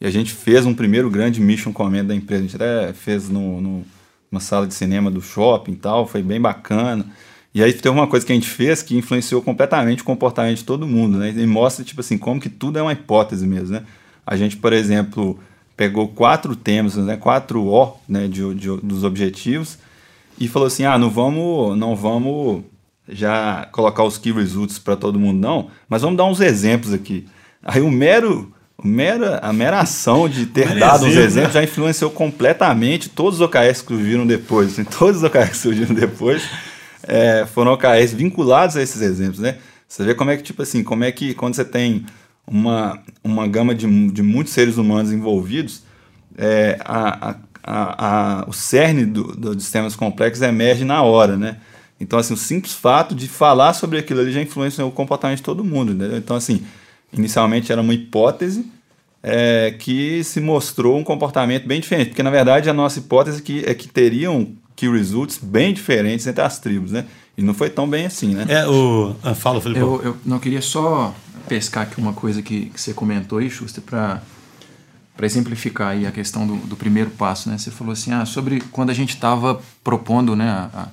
e 0.00 0.06
a 0.06 0.10
gente 0.10 0.32
fez 0.32 0.64
um 0.64 0.74
primeiro 0.74 1.10
grande 1.10 1.40
Mission 1.40 1.72
Command 1.72 2.04
da 2.04 2.14
empresa. 2.14 2.40
A 2.42 2.46
gente 2.46 2.56
até 2.56 2.92
fez 2.92 3.28
no, 3.28 3.60
no, 3.60 3.84
numa 4.30 4.40
sala 4.40 4.66
de 4.66 4.74
cinema 4.74 5.10
do 5.10 5.20
shopping 5.20 5.72
e 5.72 5.76
tal, 5.76 6.06
foi 6.06 6.22
bem 6.22 6.40
bacana. 6.40 7.04
E 7.52 7.62
aí 7.62 7.72
teve 7.72 7.88
uma 7.90 8.06
coisa 8.06 8.24
que 8.24 8.32
a 8.32 8.34
gente 8.34 8.48
fez 8.48 8.82
que 8.82 8.96
influenciou 8.96 9.42
completamente 9.42 10.02
o 10.02 10.04
comportamento 10.04 10.58
de 10.58 10.64
todo 10.64 10.86
mundo, 10.86 11.18
né? 11.18 11.34
E 11.36 11.46
mostra, 11.46 11.84
tipo 11.84 12.00
assim, 12.00 12.16
como 12.16 12.40
que 12.40 12.48
tudo 12.48 12.78
é 12.78 12.82
uma 12.82 12.92
hipótese 12.92 13.46
mesmo, 13.46 13.74
né? 13.74 13.82
A 14.24 14.36
gente, 14.36 14.56
por 14.56 14.72
exemplo, 14.72 15.38
pegou 15.76 16.08
quatro 16.08 16.54
temas, 16.54 16.96
né? 16.96 17.16
Quatro 17.16 17.66
O, 17.66 17.96
né? 18.08 18.28
De, 18.28 18.54
de, 18.54 18.68
dos 18.78 19.04
objetivos 19.04 19.78
e 20.40 20.48
falou 20.48 20.66
assim, 20.66 20.84
ah, 20.84 20.96
não 20.96 21.10
vamos, 21.10 21.76
não 21.76 21.94
vamos 21.94 22.64
já 23.06 23.68
colocar 23.72 24.04
os 24.04 24.16
key 24.16 24.32
results 24.32 24.78
para 24.78 24.96
todo 24.96 25.18
mundo, 25.18 25.38
não, 25.38 25.70
mas 25.86 26.00
vamos 26.00 26.16
dar 26.16 26.24
uns 26.24 26.40
exemplos 26.40 26.94
aqui. 26.94 27.28
Aí 27.62 27.82
o 27.82 27.90
mero, 27.90 28.50
mera, 28.82 29.38
a 29.42 29.52
mera 29.52 29.80
ação 29.80 30.28
de 30.28 30.46
ter 30.46 30.78
dado 30.78 31.04
uns 31.04 31.16
exemplos 31.16 31.54
né? 31.54 31.60
já 31.60 31.64
influenciou 31.64 32.10
completamente 32.10 33.08
todos 33.08 33.40
os 33.40 33.46
OKRs 33.46 33.82
que 33.82 33.88
surgiram 33.88 34.26
depois. 34.26 34.72
Assim, 34.72 34.84
todos 34.98 35.18
os 35.18 35.22
OKRs 35.22 35.50
que 35.50 35.56
surgiram 35.56 35.94
depois 35.94 36.42
é, 37.02 37.46
foram 37.46 37.72
OKRs 37.72 38.12
vinculados 38.12 38.76
a 38.76 38.82
esses 38.82 39.00
exemplos, 39.02 39.40
né? 39.40 39.56
Você 39.88 40.04
vê 40.04 40.14
como 40.14 40.30
é 40.30 40.36
que, 40.36 40.42
tipo 40.42 40.62
assim, 40.62 40.84
como 40.84 41.02
é 41.02 41.10
que 41.10 41.34
quando 41.34 41.54
você 41.54 41.64
tem 41.64 42.06
uma, 42.46 43.00
uma 43.24 43.46
gama 43.46 43.74
de, 43.74 43.86
de 44.10 44.22
muitos 44.22 44.52
seres 44.52 44.76
humanos 44.76 45.12
envolvidos, 45.12 45.82
é, 46.38 46.78
a, 46.84 47.36
a, 47.62 48.40
a, 48.42 48.44
o 48.48 48.52
cerne 48.52 49.04
do, 49.04 49.24
do, 49.34 49.54
dos 49.54 49.64
sistemas 49.64 49.96
complexos 49.96 50.42
emerge 50.42 50.84
na 50.84 51.02
hora, 51.02 51.36
né? 51.36 51.56
Então, 52.00 52.18
assim, 52.18 52.32
o 52.32 52.36
simples 52.36 52.72
fato 52.72 53.14
de 53.14 53.28
falar 53.28 53.74
sobre 53.74 53.98
aquilo 53.98 54.20
ali 54.20 54.32
já 54.32 54.40
influencia 54.40 54.86
o 54.86 54.90
comportamento 54.90 55.38
de 55.38 55.42
todo 55.42 55.62
mundo, 55.62 55.92
entendeu? 55.92 56.16
Então, 56.16 56.36
assim, 56.36 56.62
inicialmente 57.12 57.72
era 57.72 57.80
uma 57.80 57.94
hipótese 57.94 58.70
é, 59.22 59.74
que 59.78 60.24
se 60.24 60.40
mostrou 60.40 60.98
um 60.98 61.04
comportamento 61.04 61.66
bem 61.66 61.80
diferente, 61.80 62.08
porque, 62.08 62.22
na 62.22 62.30
verdade, 62.30 62.70
a 62.70 62.74
nossa 62.74 62.98
hipótese 62.98 63.38
é 63.38 63.42
que, 63.42 63.64
é 63.66 63.74
que 63.74 63.88
teriam 63.88 64.52
key 64.74 64.88
results 64.88 65.38
bem 65.38 65.74
diferentes 65.74 66.26
entre 66.26 66.42
as 66.42 66.58
tribos, 66.58 66.92
né? 66.92 67.04
E 67.36 67.42
não 67.42 67.54
foi 67.54 67.70
tão 67.70 67.88
bem 67.88 68.06
assim, 68.06 68.34
né? 68.34 68.46
É, 68.48 68.66
o... 68.66 69.14
Ah, 69.22 69.34
fala, 69.34 69.60
Felipe. 69.60 69.80
Eu, 69.80 70.00
eu 70.02 70.16
não 70.24 70.38
queria 70.38 70.62
só 70.62 71.14
pescar 71.46 71.84
aqui 71.84 72.00
uma 72.00 72.12
coisa 72.12 72.40
que, 72.42 72.66
que 72.66 72.80
você 72.80 72.94
comentou 72.94 73.38
aí, 73.38 73.50
Schuster, 73.50 73.82
para 73.82 74.22
para 75.16 75.26
exemplificar 75.26 75.88
aí 75.88 76.06
a 76.06 76.10
questão 76.10 76.46
do, 76.46 76.56
do, 76.66 76.74
primeiro 76.74 77.10
passo, 77.10 77.50
né? 77.50 77.58
Você 77.58 77.70
falou 77.70 77.92
assim, 77.92 78.10
ah, 78.10 78.24
sobre 78.24 78.58
quando 78.72 78.88
a 78.88 78.94
gente 78.94 79.10
estava 79.10 79.60
propondo, 79.84 80.34
né, 80.34 80.48
a, 80.48 80.88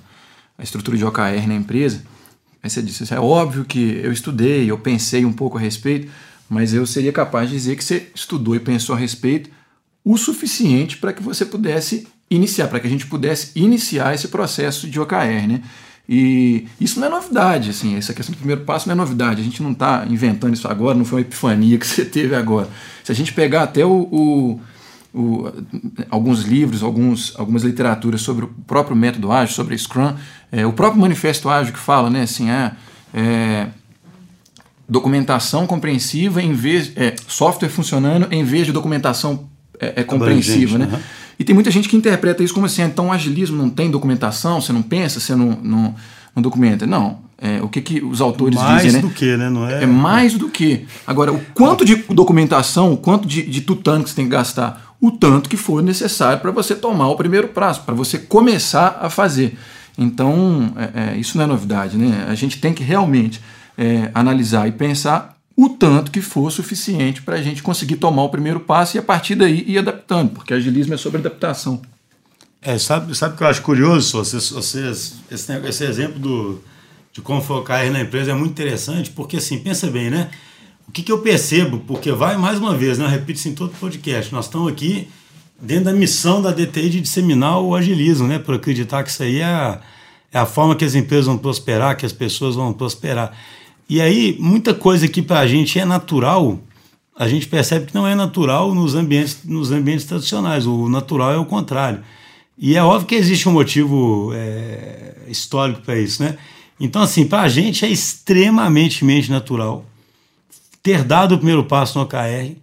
a, 0.57 0.63
estrutura 0.63 0.97
de 0.97 1.05
OKR 1.05 1.47
na 1.47 1.55
empresa. 1.55 2.03
Aí 2.61 2.69
você 2.69 2.81
disse, 2.81 3.13
é 3.13 3.19
óbvio 3.19 3.65
que 3.65 3.99
eu 4.03 4.11
estudei, 4.11 4.69
eu 4.69 4.77
pensei 4.77 5.25
um 5.25 5.33
pouco 5.33 5.57
a 5.57 5.61
respeito, 5.61 6.11
mas 6.49 6.73
eu 6.73 6.85
seria 6.85 7.11
capaz 7.11 7.49
de 7.49 7.55
dizer 7.55 7.75
que 7.75 7.83
você 7.83 8.09
estudou 8.15 8.55
e 8.55 8.59
pensou 8.59 8.95
a 8.95 8.97
respeito 8.97 9.49
o 10.03 10.17
suficiente 10.17 10.97
para 10.97 11.11
que 11.11 11.21
você 11.21 11.45
pudesse 11.45 12.07
iniciar, 12.29 12.67
para 12.67 12.79
que 12.79 12.87
a 12.87 12.89
gente 12.89 13.05
pudesse 13.05 13.51
iniciar 13.55 14.13
esse 14.13 14.29
processo 14.29 14.87
de 14.87 14.99
OKR, 14.99 15.47
né? 15.47 15.61
E 16.09 16.65
isso 16.79 16.99
não 16.99 17.07
é 17.07 17.09
novidade, 17.09 17.69
assim, 17.69 17.97
essa 17.97 18.13
questão 18.13 18.33
do 18.33 18.37
primeiro 18.37 18.61
passo 18.61 18.87
não 18.87 18.93
é 18.93 18.95
novidade, 18.95 19.41
a 19.41 19.43
gente 19.43 19.61
não 19.61 19.73
está 19.73 20.05
inventando 20.09 20.53
isso 20.53 20.67
agora, 20.67 20.97
não 20.97 21.03
foi 21.03 21.19
uma 21.19 21.27
epifania 21.27 21.77
que 21.77 21.85
você 21.87 22.05
teve 22.05 22.33
agora. 22.33 22.69
Se 23.03 23.11
a 23.11 23.15
gente 23.15 23.33
pegar 23.33 23.63
até 23.63 23.85
o, 23.85 24.07
o, 24.09 24.61
o, 25.17 25.51
alguns 26.09 26.43
livros, 26.43 26.83
alguns, 26.83 27.33
algumas 27.37 27.63
literaturas 27.63 28.21
sobre 28.21 28.45
o 28.45 28.47
próprio 28.67 28.95
método 28.95 29.31
ágil, 29.31 29.55
sobre 29.55 29.77
Scrum, 29.77 30.13
é, 30.51 30.65
o 30.65 30.73
próprio 30.73 31.01
manifesto 31.01 31.49
ágil 31.49 31.73
que 31.73 31.79
fala, 31.79 32.09
né, 32.09 32.21
assim, 32.23 32.49
é, 32.49 32.71
é 33.13 33.67
documentação 34.87 35.67
compreensiva 35.67 36.41
em 36.41 36.53
vez, 36.53 36.91
é, 36.95 37.15
software 37.27 37.69
funcionando 37.69 38.27
em 38.31 38.43
vez 38.43 38.65
de 38.65 38.71
documentação 38.71 39.49
é, 39.79 40.01
é 40.01 40.03
compreensiva, 40.03 40.77
né? 40.77 40.89
Uhum. 40.91 40.99
E 41.39 41.43
tem 41.43 41.53
muita 41.53 41.69
gente 41.69 41.87
que 41.87 41.95
interpreta 41.95 42.43
isso 42.43 42.53
como 42.53 42.65
assim, 42.65 42.81
então 42.81 43.07
o 43.07 43.11
agilismo 43.11 43.57
não 43.57 43.69
tem 43.69 43.91
documentação, 43.91 44.59
você 44.59 44.73
não 44.73 44.81
pensa, 44.81 45.19
você 45.19 45.35
não, 45.35 45.57
não, 45.61 45.95
não 46.35 46.41
documenta. 46.41 46.87
Não, 46.87 47.19
é, 47.39 47.61
o 47.61 47.69
que, 47.69 47.81
que 47.81 48.03
os 48.03 48.21
autores 48.21 48.57
mais 48.57 48.81
dizem, 48.81 48.93
né? 48.93 49.01
Mais 49.01 49.13
do 49.13 49.19
que, 49.19 49.37
né? 49.37 49.49
Não 49.49 49.69
é... 49.69 49.83
é 49.83 49.85
mais 49.85 50.33
do 50.33 50.49
que. 50.49 50.87
Agora, 51.05 51.31
o 51.31 51.39
quanto 51.53 51.85
de 51.85 51.95
documentação, 52.09 52.91
o 52.93 52.97
quanto 52.97 53.27
de, 53.27 53.43
de 53.43 53.61
tutano 53.61 54.03
que 54.03 54.09
você 54.09 54.15
tem 54.15 54.25
que 54.25 54.31
gastar, 54.31 54.86
o 54.99 55.11
tanto 55.11 55.49
que 55.49 55.57
for 55.57 55.81
necessário 55.81 56.39
para 56.41 56.51
você 56.51 56.75
tomar 56.75 57.09
o 57.09 57.15
primeiro 57.15 57.49
prazo, 57.49 57.81
para 57.81 57.93
você 57.93 58.17
começar 58.17 58.99
a 59.01 59.09
fazer. 59.09 59.57
Então, 59.97 60.73
é, 60.75 61.13
é, 61.13 61.17
isso 61.17 61.37
não 61.37 61.45
é 61.45 61.47
novidade, 61.47 61.97
né? 61.97 62.25
A 62.27 62.35
gente 62.35 62.59
tem 62.59 62.73
que 62.73 62.83
realmente 62.83 63.41
é, 63.77 64.11
analisar 64.13 64.67
e 64.67 64.71
pensar 64.71 65.37
o 65.55 65.69
tanto 65.69 66.11
que 66.11 66.21
for 66.21 66.51
suficiente 66.51 67.21
para 67.21 67.35
a 67.35 67.41
gente 67.41 67.63
conseguir 67.63 67.95
tomar 67.95 68.23
o 68.23 68.29
primeiro 68.29 68.59
passo 68.59 68.95
e 68.95 68.99
a 68.99 69.03
partir 69.03 69.35
daí 69.35 69.63
ir 69.67 69.79
adaptando, 69.79 70.31
porque 70.31 70.53
agilismo 70.53 70.93
é 70.93 70.97
sobre 70.97 71.19
adaptação. 71.19 71.81
É, 72.61 72.77
sabe, 72.77 73.15
sabe 73.15 73.33
o 73.33 73.37
que 73.37 73.43
eu 73.43 73.47
acho 73.47 73.61
curioso, 73.61 74.17
vocês, 74.17 74.49
vocês, 74.51 75.15
esse, 75.31 75.51
esse 75.51 75.83
exemplo 75.83 76.19
do, 76.19 76.61
de 77.11 77.21
como 77.21 77.41
focar 77.41 77.89
na 77.91 78.01
empresa 78.01 78.31
é 78.31 78.35
muito 78.35 78.51
interessante, 78.51 79.09
porque 79.09 79.37
assim, 79.37 79.59
pensa 79.59 79.87
bem, 79.87 80.09
né? 80.11 80.29
O 80.87 80.91
que, 80.91 81.03
que 81.03 81.11
eu 81.11 81.19
percebo, 81.19 81.79
porque 81.79 82.11
vai 82.11 82.37
mais 82.37 82.57
uma 82.57 82.75
vez, 82.75 82.97
né? 82.97 83.05
Eu 83.05 83.09
repito 83.09 83.39
isso 83.39 83.49
em 83.49 83.53
todo 83.53 83.77
podcast, 83.77 84.33
nós 84.33 84.45
estamos 84.45 84.71
aqui 84.71 85.07
dentro 85.61 85.85
da 85.85 85.93
missão 85.93 86.41
da 86.41 86.51
DTI 86.51 86.89
de 86.89 87.01
disseminar 87.01 87.59
o 87.59 87.75
agilismo, 87.75 88.27
né? 88.27 88.39
Por 88.39 88.55
acreditar 88.55 89.03
que 89.03 89.09
isso 89.09 89.21
aí 89.21 89.39
é 89.39 89.45
a, 89.45 89.81
é 90.31 90.39
a 90.39 90.45
forma 90.45 90.75
que 90.75 90.85
as 90.85 90.95
empresas 90.95 91.25
vão 91.25 91.37
prosperar, 91.37 91.97
que 91.97 92.05
as 92.05 92.13
pessoas 92.13 92.55
vão 92.55 92.71
prosperar. 92.71 93.35
E 93.89 93.99
aí, 93.99 94.37
muita 94.39 94.73
coisa 94.73 95.07
que 95.07 95.21
para 95.21 95.39
a 95.39 95.47
gente 95.47 95.77
é 95.77 95.85
natural, 95.85 96.59
a 97.17 97.27
gente 97.27 97.47
percebe 97.47 97.87
que 97.87 97.95
não 97.95 98.07
é 98.07 98.15
natural 98.15 98.73
nos 98.73 98.95
ambientes, 98.95 99.39
nos 99.43 99.71
ambientes 99.71 100.05
tradicionais. 100.05 100.65
O 100.65 100.87
natural 100.87 101.33
é 101.33 101.37
o 101.37 101.45
contrário. 101.45 102.01
E 102.57 102.75
é 102.75 102.83
óbvio 102.83 103.07
que 103.07 103.15
existe 103.15 103.47
um 103.47 103.51
motivo 103.51 104.31
é, 104.33 105.15
histórico 105.27 105.81
para 105.81 105.99
isso, 105.99 106.23
né? 106.23 106.37
Então, 106.79 107.01
assim, 107.01 107.25
para 107.25 107.41
a 107.41 107.49
gente 107.49 107.83
é 107.85 107.89
extremamente 107.89 109.03
natural 109.29 109.85
ter 110.87 111.03
dado 111.03 111.35
o 111.35 111.37
primeiro 111.37 111.65
passo 111.65 111.99
no 111.99 112.05
OKR, 112.05 112.55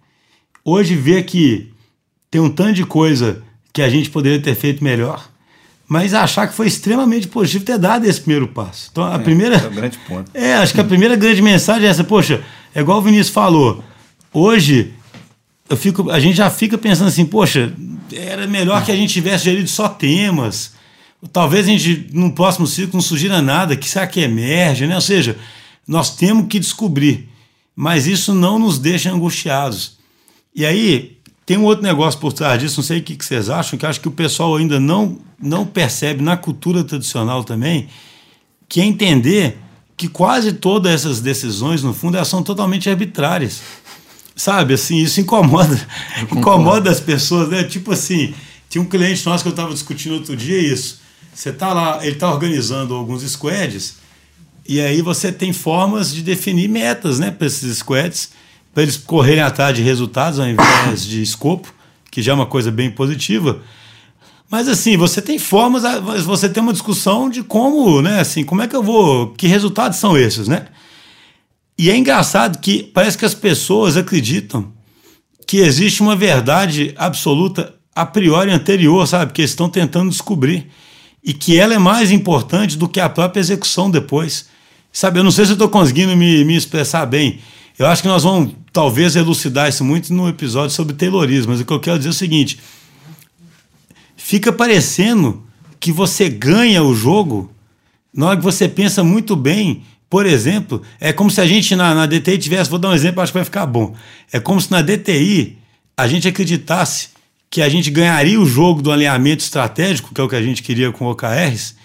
hoje 0.63 0.95
ver 0.95 1.25
que 1.25 1.71
tem 2.31 2.41
um 2.41 2.49
tanto 2.49 2.73
de 2.73 2.83
coisa 2.83 3.43
que 3.71 3.83
a 3.83 3.87
gente 3.87 4.09
poderia 4.09 4.41
ter 4.41 4.55
feito 4.55 4.83
melhor, 4.83 5.29
mas 5.87 6.11
achar 6.11 6.47
que 6.47 6.55
foi 6.55 6.65
extremamente 6.65 7.27
positivo 7.27 7.63
ter 7.63 7.77
dado 7.77 8.03
esse 8.05 8.19
primeiro 8.19 8.47
passo. 8.47 8.89
Então, 8.91 9.03
a 9.03 9.13
é, 9.13 9.19
primeira. 9.19 9.57
É 9.57 9.67
um 9.67 9.75
grande 9.75 9.99
ponto. 10.07 10.31
É, 10.33 10.55
acho 10.55 10.73
que 10.73 10.81
a 10.81 10.83
primeira 10.83 11.15
grande 11.15 11.39
mensagem 11.39 11.85
é 11.87 11.91
essa. 11.91 12.03
Poxa, 12.03 12.41
é 12.73 12.81
igual 12.81 12.97
o 12.97 13.01
Vinícius 13.03 13.29
falou. 13.29 13.83
Hoje, 14.33 14.91
eu 15.69 15.77
fico, 15.77 16.09
a 16.09 16.19
gente 16.19 16.37
já 16.37 16.49
fica 16.49 16.79
pensando 16.79 17.09
assim, 17.09 17.25
poxa, 17.25 17.71
era 18.11 18.47
melhor 18.47 18.83
que 18.83 18.91
a 18.91 18.95
gente 18.95 19.13
tivesse 19.13 19.45
gerido 19.45 19.69
só 19.69 19.87
temas. 19.87 20.73
Talvez 21.31 21.67
a 21.67 21.69
gente, 21.69 22.09
no 22.11 22.31
próximo 22.31 22.65
ciclo, 22.65 22.93
não 22.95 23.01
sugira 23.01 23.39
nada, 23.39 23.75
que 23.75 23.87
será 23.87 24.07
que 24.07 24.19
emerge, 24.19 24.87
né? 24.87 24.95
Ou 24.95 25.01
seja, 25.01 25.37
nós 25.87 26.15
temos 26.15 26.47
que 26.47 26.57
descobrir. 26.57 27.34
Mas 27.75 28.07
isso 28.07 28.33
não 28.33 28.57
nos 28.57 28.79
deixa 28.79 29.11
angustiados. 29.11 29.97
E 30.55 30.65
aí, 30.65 31.17
tem 31.45 31.57
um 31.57 31.63
outro 31.63 31.83
negócio 31.83 32.19
por 32.19 32.33
trás 32.33 32.59
disso, 32.59 32.77
não 32.77 32.83
sei 32.83 32.99
o 32.99 33.03
que 33.03 33.23
vocês 33.23 33.49
acham, 33.49 33.77
que 33.77 33.85
acho 33.85 33.99
que 33.99 34.07
o 34.07 34.11
pessoal 34.11 34.55
ainda 34.55 34.79
não, 34.79 35.19
não 35.39 35.65
percebe 35.65 36.23
na 36.23 36.37
cultura 36.37 36.83
tradicional 36.83 37.43
também, 37.43 37.87
que 38.67 38.81
é 38.81 38.85
entender 38.85 39.59
que 39.97 40.07
quase 40.07 40.53
todas 40.53 40.91
essas 40.91 41.21
decisões, 41.21 41.83
no 41.83 41.93
fundo, 41.93 42.17
elas 42.17 42.27
são 42.27 42.41
totalmente 42.41 42.89
arbitrárias. 42.89 43.61
Sabe, 44.35 44.73
assim, 44.73 44.97
isso 44.97 45.21
incomoda, 45.21 45.79
incomoda 46.31 46.89
as 46.89 46.99
pessoas, 46.99 47.47
né? 47.47 47.63
Tipo 47.63 47.93
assim, 47.93 48.33
tinha 48.69 48.81
um 48.81 48.85
cliente 48.85 49.25
nosso 49.25 49.43
que 49.43 49.47
eu 49.47 49.51
estava 49.51 49.71
discutindo 49.71 50.15
outro 50.15 50.35
dia 50.35 50.57
isso. 50.57 50.99
Você 51.33 51.51
tá 51.53 51.71
lá, 51.73 51.99
ele 52.01 52.15
está 52.15 52.29
organizando 52.31 52.93
alguns 52.93 53.21
squads, 53.23 53.97
e 54.67 54.81
aí 54.81 55.01
você 55.01 55.31
tem 55.31 55.53
formas 55.53 56.13
de 56.13 56.21
definir 56.21 56.67
metas, 56.67 57.19
né, 57.19 57.31
para 57.31 57.47
esses 57.47 57.77
squads, 57.77 58.31
para 58.73 58.83
eles 58.83 58.97
correrem 58.97 59.43
atrás 59.43 59.75
de 59.75 59.81
resultados 59.81 60.39
ao 60.39 60.47
invés 60.47 61.05
de 61.05 61.21
escopo, 61.21 61.73
que 62.11 62.21
já 62.21 62.31
é 62.31 62.35
uma 62.35 62.45
coisa 62.45 62.71
bem 62.71 62.89
positiva. 62.91 63.61
Mas 64.49 64.67
assim, 64.67 64.97
você 64.97 65.21
tem 65.21 65.39
formas, 65.39 65.83
você 66.23 66.47
tem 66.49 66.61
uma 66.61 66.73
discussão 66.73 67.29
de 67.29 67.43
como, 67.43 68.01
né, 68.01 68.19
assim, 68.19 68.43
como 68.43 68.61
é 68.61 68.67
que 68.67 68.75
eu 68.75 68.83
vou, 68.83 69.29
que 69.29 69.47
resultados 69.47 69.97
são 69.97 70.17
esses, 70.17 70.47
né? 70.47 70.67
E 71.77 71.89
é 71.89 71.97
engraçado 71.97 72.59
que 72.59 72.83
parece 72.83 73.17
que 73.17 73.25
as 73.25 73.33
pessoas 73.33 73.97
acreditam 73.97 74.71
que 75.45 75.57
existe 75.57 76.01
uma 76.01 76.15
verdade 76.15 76.93
absoluta 76.97 77.75
a 77.93 78.05
priori 78.05 78.51
anterior, 78.51 79.05
sabe, 79.07 79.31
que 79.31 79.41
eles 79.41 79.51
estão 79.51 79.69
tentando 79.69 80.09
descobrir 80.09 80.69
e 81.23 81.33
que 81.33 81.57
ela 81.57 81.73
é 81.73 81.77
mais 81.77 82.11
importante 82.11 82.77
do 82.77 82.87
que 82.87 82.99
a 82.99 83.09
própria 83.09 83.39
execução 83.39 83.89
depois. 83.89 84.47
Sabe, 84.95 85.19
eu 85.19 85.25
não 85.25 85.31
sei 85.31 85.43
se 85.43 85.51
eu 85.51 85.55
estou 85.55 85.67
conseguindo 85.67 86.15
me, 86.15 86.45
me 86.45 86.55
expressar 86.55 87.05
bem. 87.05 87.39
Eu 87.77 87.85
acho 87.85 88.01
que 88.01 88.07
nós 88.07 88.23
vamos 88.23 88.53
talvez 88.71 89.17
elucidar 89.17 89.67
isso 89.67 89.83
muito 89.83 90.13
no 90.13 90.29
episódio 90.29 90.73
sobre 90.73 90.95
Taylorismo, 90.95 91.51
mas 91.51 91.59
o 91.59 91.65
que 91.65 91.73
eu 91.73 91.81
quero 91.81 91.97
dizer 91.97 92.07
é 92.07 92.11
o 92.11 92.13
seguinte: 92.13 92.57
fica 94.15 94.53
parecendo 94.53 95.43
que 95.81 95.91
você 95.91 96.29
ganha 96.29 96.81
o 96.81 96.95
jogo 96.95 97.51
na 98.13 98.27
hora 98.27 98.37
que 98.37 98.43
você 98.43 98.69
pensa 98.69 99.03
muito 99.03 99.35
bem. 99.35 99.83
Por 100.09 100.25
exemplo, 100.25 100.81
é 100.97 101.11
como 101.11 101.29
se 101.29 101.41
a 101.41 101.45
gente 101.45 101.75
na, 101.75 101.93
na 101.93 102.05
DTI 102.05 102.37
tivesse, 102.37 102.69
vou 102.69 102.79
dar 102.79 102.87
um 102.87 102.93
exemplo, 102.93 103.21
acho 103.21 103.33
que 103.33 103.37
vai 103.37 103.43
ficar 103.43 103.65
bom. 103.65 103.93
É 104.31 104.39
como 104.39 104.61
se 104.61 104.71
na 104.71 104.81
DTI 104.81 105.57
a 105.97 106.07
gente 106.07 106.25
acreditasse 106.25 107.09
que 107.49 107.61
a 107.61 107.67
gente 107.67 107.91
ganharia 107.91 108.39
o 108.39 108.45
jogo 108.45 108.81
do 108.81 108.93
alinhamento 108.93 109.43
estratégico, 109.43 110.13
que 110.13 110.21
é 110.21 110.23
o 110.23 110.29
que 110.29 110.37
a 110.37 110.41
gente 110.41 110.63
queria 110.63 110.89
com 110.89 111.05
OKRs, 111.05 111.75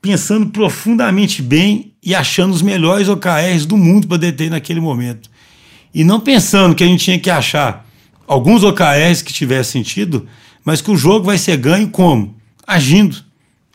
pensando 0.00 0.46
profundamente 0.50 1.42
bem 1.42 1.95
e 2.06 2.14
achando 2.14 2.54
os 2.54 2.62
melhores 2.62 3.08
OKRs 3.08 3.66
do 3.66 3.76
mundo 3.76 4.06
para 4.06 4.16
DTI 4.16 4.48
naquele 4.48 4.80
momento. 4.80 5.28
E 5.92 6.04
não 6.04 6.20
pensando 6.20 6.72
que 6.72 6.84
a 6.84 6.86
gente 6.86 7.04
tinha 7.04 7.18
que 7.18 7.28
achar 7.28 7.84
alguns 8.28 8.62
OKRs 8.62 9.22
que 9.22 9.32
tivessem 9.32 9.82
sentido, 9.82 10.28
mas 10.64 10.80
que 10.80 10.88
o 10.88 10.96
jogo 10.96 11.26
vai 11.26 11.36
ser 11.36 11.56
ganho 11.56 11.88
como? 11.88 12.36
Agindo. 12.64 13.16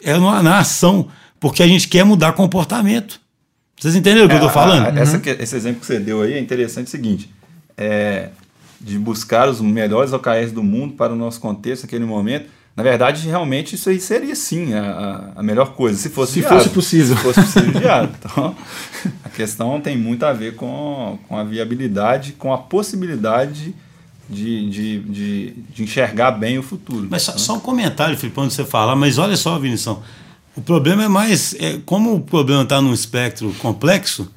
É 0.01 0.17
na, 0.17 0.41
na 0.41 0.59
ação, 0.59 1.09
porque 1.41 1.61
a 1.61 1.67
gente 1.67 1.89
quer 1.89 2.05
mudar 2.05 2.31
comportamento. 2.31 3.19
Vocês 3.77 3.95
entenderam 3.95 4.27
o 4.27 4.29
que 4.29 4.35
é, 4.35 4.37
eu 4.37 4.47
estou 4.47 4.53
falando? 4.53 4.97
A, 4.97 5.01
essa, 5.01 5.17
uhum. 5.17 5.23
esse 5.25 5.55
exemplo 5.55 5.81
que 5.81 5.85
você 5.85 5.99
deu 5.99 6.21
aí 6.21 6.33
é 6.33 6.39
interessante 6.39 6.85
é 6.85 6.87
o 6.87 6.91
seguinte: 6.91 7.29
é, 7.77 8.29
de 8.79 8.97
buscar 8.97 9.49
os 9.49 9.59
melhores 9.59 10.13
OKRs 10.13 10.53
do 10.53 10.63
mundo 10.63 10.93
para 10.93 11.11
o 11.11 11.15
nosso 11.17 11.41
contexto 11.41 11.83
naquele 11.83 12.05
momento. 12.05 12.49
Na 12.75 12.83
verdade, 12.83 13.27
realmente 13.27 13.75
isso 13.75 13.89
aí 13.89 13.99
seria 13.99 14.35
sim 14.35 14.73
a, 14.73 15.33
a 15.35 15.43
melhor 15.43 15.73
coisa, 15.73 15.97
se 15.97 16.09
fosse 16.09 16.33
se 16.33 16.39
viável, 16.39 16.59
fosse 16.59 16.69
possível. 16.69 17.17
Se 17.17 17.23
fosse 17.23 17.41
possível 17.41 17.81
viável. 17.81 18.09
Então, 18.19 18.55
a 19.23 19.29
questão 19.29 19.81
tem 19.81 19.97
muito 19.97 20.25
a 20.25 20.31
ver 20.31 20.55
com, 20.55 21.19
com 21.27 21.37
a 21.37 21.43
viabilidade, 21.43 22.33
com 22.33 22.53
a 22.53 22.57
possibilidade 22.57 23.75
de, 24.29 24.69
de, 24.69 24.99
de, 24.99 25.51
de 25.73 25.83
enxergar 25.83 26.31
bem 26.31 26.57
o 26.57 26.63
futuro. 26.63 27.07
Mas 27.09 27.23
só, 27.23 27.37
só 27.37 27.55
um 27.55 27.59
comentário, 27.59 28.17
Felipe, 28.17 28.35
quando 28.35 28.51
você 28.51 28.63
falar, 28.63 28.95
mas 28.95 29.17
olha 29.17 29.35
só, 29.35 29.59
Vinição, 29.59 30.01
o 30.55 30.61
problema 30.61 31.03
é 31.03 31.07
mais, 31.07 31.53
é, 31.59 31.79
como 31.85 32.15
o 32.15 32.21
problema 32.21 32.63
está 32.63 32.81
num 32.81 32.93
espectro 32.93 33.53
complexo, 33.59 34.31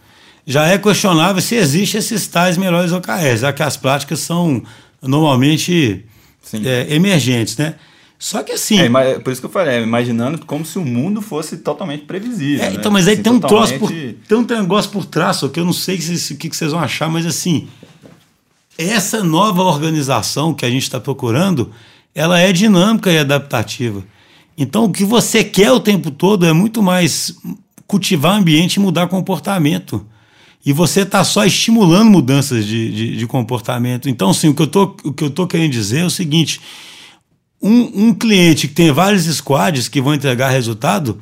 já 0.47 0.67
é 0.67 0.77
questionável 0.77 1.41
se 1.41 1.55
existe 1.55 1.97
esses 1.97 2.27
tais 2.27 2.57
melhores 2.57 2.93
OKRs, 2.93 3.41
já 3.41 3.53
que 3.53 3.63
as 3.63 3.77
práticas 3.77 4.21
são 4.21 4.63
normalmente 5.01 6.05
é, 6.53 6.95
emergentes, 6.95 7.57
né? 7.57 7.77
Só 8.19 8.43
que 8.43 8.53
assim. 8.53 8.79
É, 8.79 9.19
por 9.19 9.33
isso 9.33 9.41
que 9.41 9.47
eu 9.47 9.51
falei, 9.51 9.77
é, 9.77 9.83
imaginando 9.83 10.45
como 10.47 10.65
se 10.65 10.79
o 10.79 10.85
mundo 10.85 11.21
fosse 11.21 11.59
totalmente 11.59 12.05
previsível. 12.05 12.65
É, 12.65 12.71
né? 12.71 12.77
Então, 12.77 12.91
mas 12.91 13.07
aí 13.07 13.15
assim, 13.15 13.23
tem 13.23 13.33
um 13.33 13.41
totalmente... 13.41 13.79
troço 13.79 13.95
por. 13.95 14.15
Tem 14.29 14.39
um 14.39 14.63
negócio 14.63 14.91
por 14.91 15.05
trás, 15.05 15.41
que 15.53 15.61
eu 15.61 15.65
não 15.65 15.73
sei 15.73 15.97
o 15.97 16.37
que, 16.37 16.49
que 16.49 16.57
vocês 16.57 16.73
vão 16.73 16.81
achar, 16.81 17.09
mas 17.09 17.27
assim. 17.27 17.69
Essa 18.77 19.23
nova 19.23 19.63
organização 19.63 20.53
que 20.53 20.65
a 20.65 20.71
gente 20.71 20.83
está 20.83 20.99
procurando, 20.99 21.71
ela 22.13 22.41
é 22.41 22.53
dinâmica 22.53 23.13
e 23.13 23.19
adaptativa. 23.19 24.05
Então, 24.59 24.87
o 24.87 24.91
que 24.91 25.05
você 25.05 25.45
quer 25.45 25.71
o 25.71 25.79
tempo 25.79 26.11
todo 26.11 26.45
é 26.45 26.53
muito 26.53 26.83
mais 26.83 27.37
cultivar 27.87 28.37
ambiente 28.37 28.77
e 28.77 28.81
mudar 28.81 29.07
comportamento 29.07 30.05
e 30.67 30.73
você 30.73 31.01
está 31.01 31.23
só 31.23 31.45
estimulando 31.45 32.11
mudanças 32.11 32.65
de, 32.65 32.91
de, 32.91 33.17
de, 33.19 33.27
comportamento. 33.27 34.09
Então, 34.09 34.33
sim, 34.33 34.49
o 34.49 34.55
que 34.55 35.25
eu 35.25 35.31
tô 35.31 35.47
querendo 35.47 35.71
dizer 35.71 36.01
é 36.01 36.05
o 36.05 36.11
seguinte: 36.11 36.61
um, 37.63 38.09
um 38.09 38.15
cliente 38.15 38.69
que 38.69 38.75
tem 38.75 38.93
vários 38.93 39.25
squads 39.25 39.89
que 39.89 40.01
vão 40.01 40.15
entregar 40.15 40.51
resultado, 40.51 41.19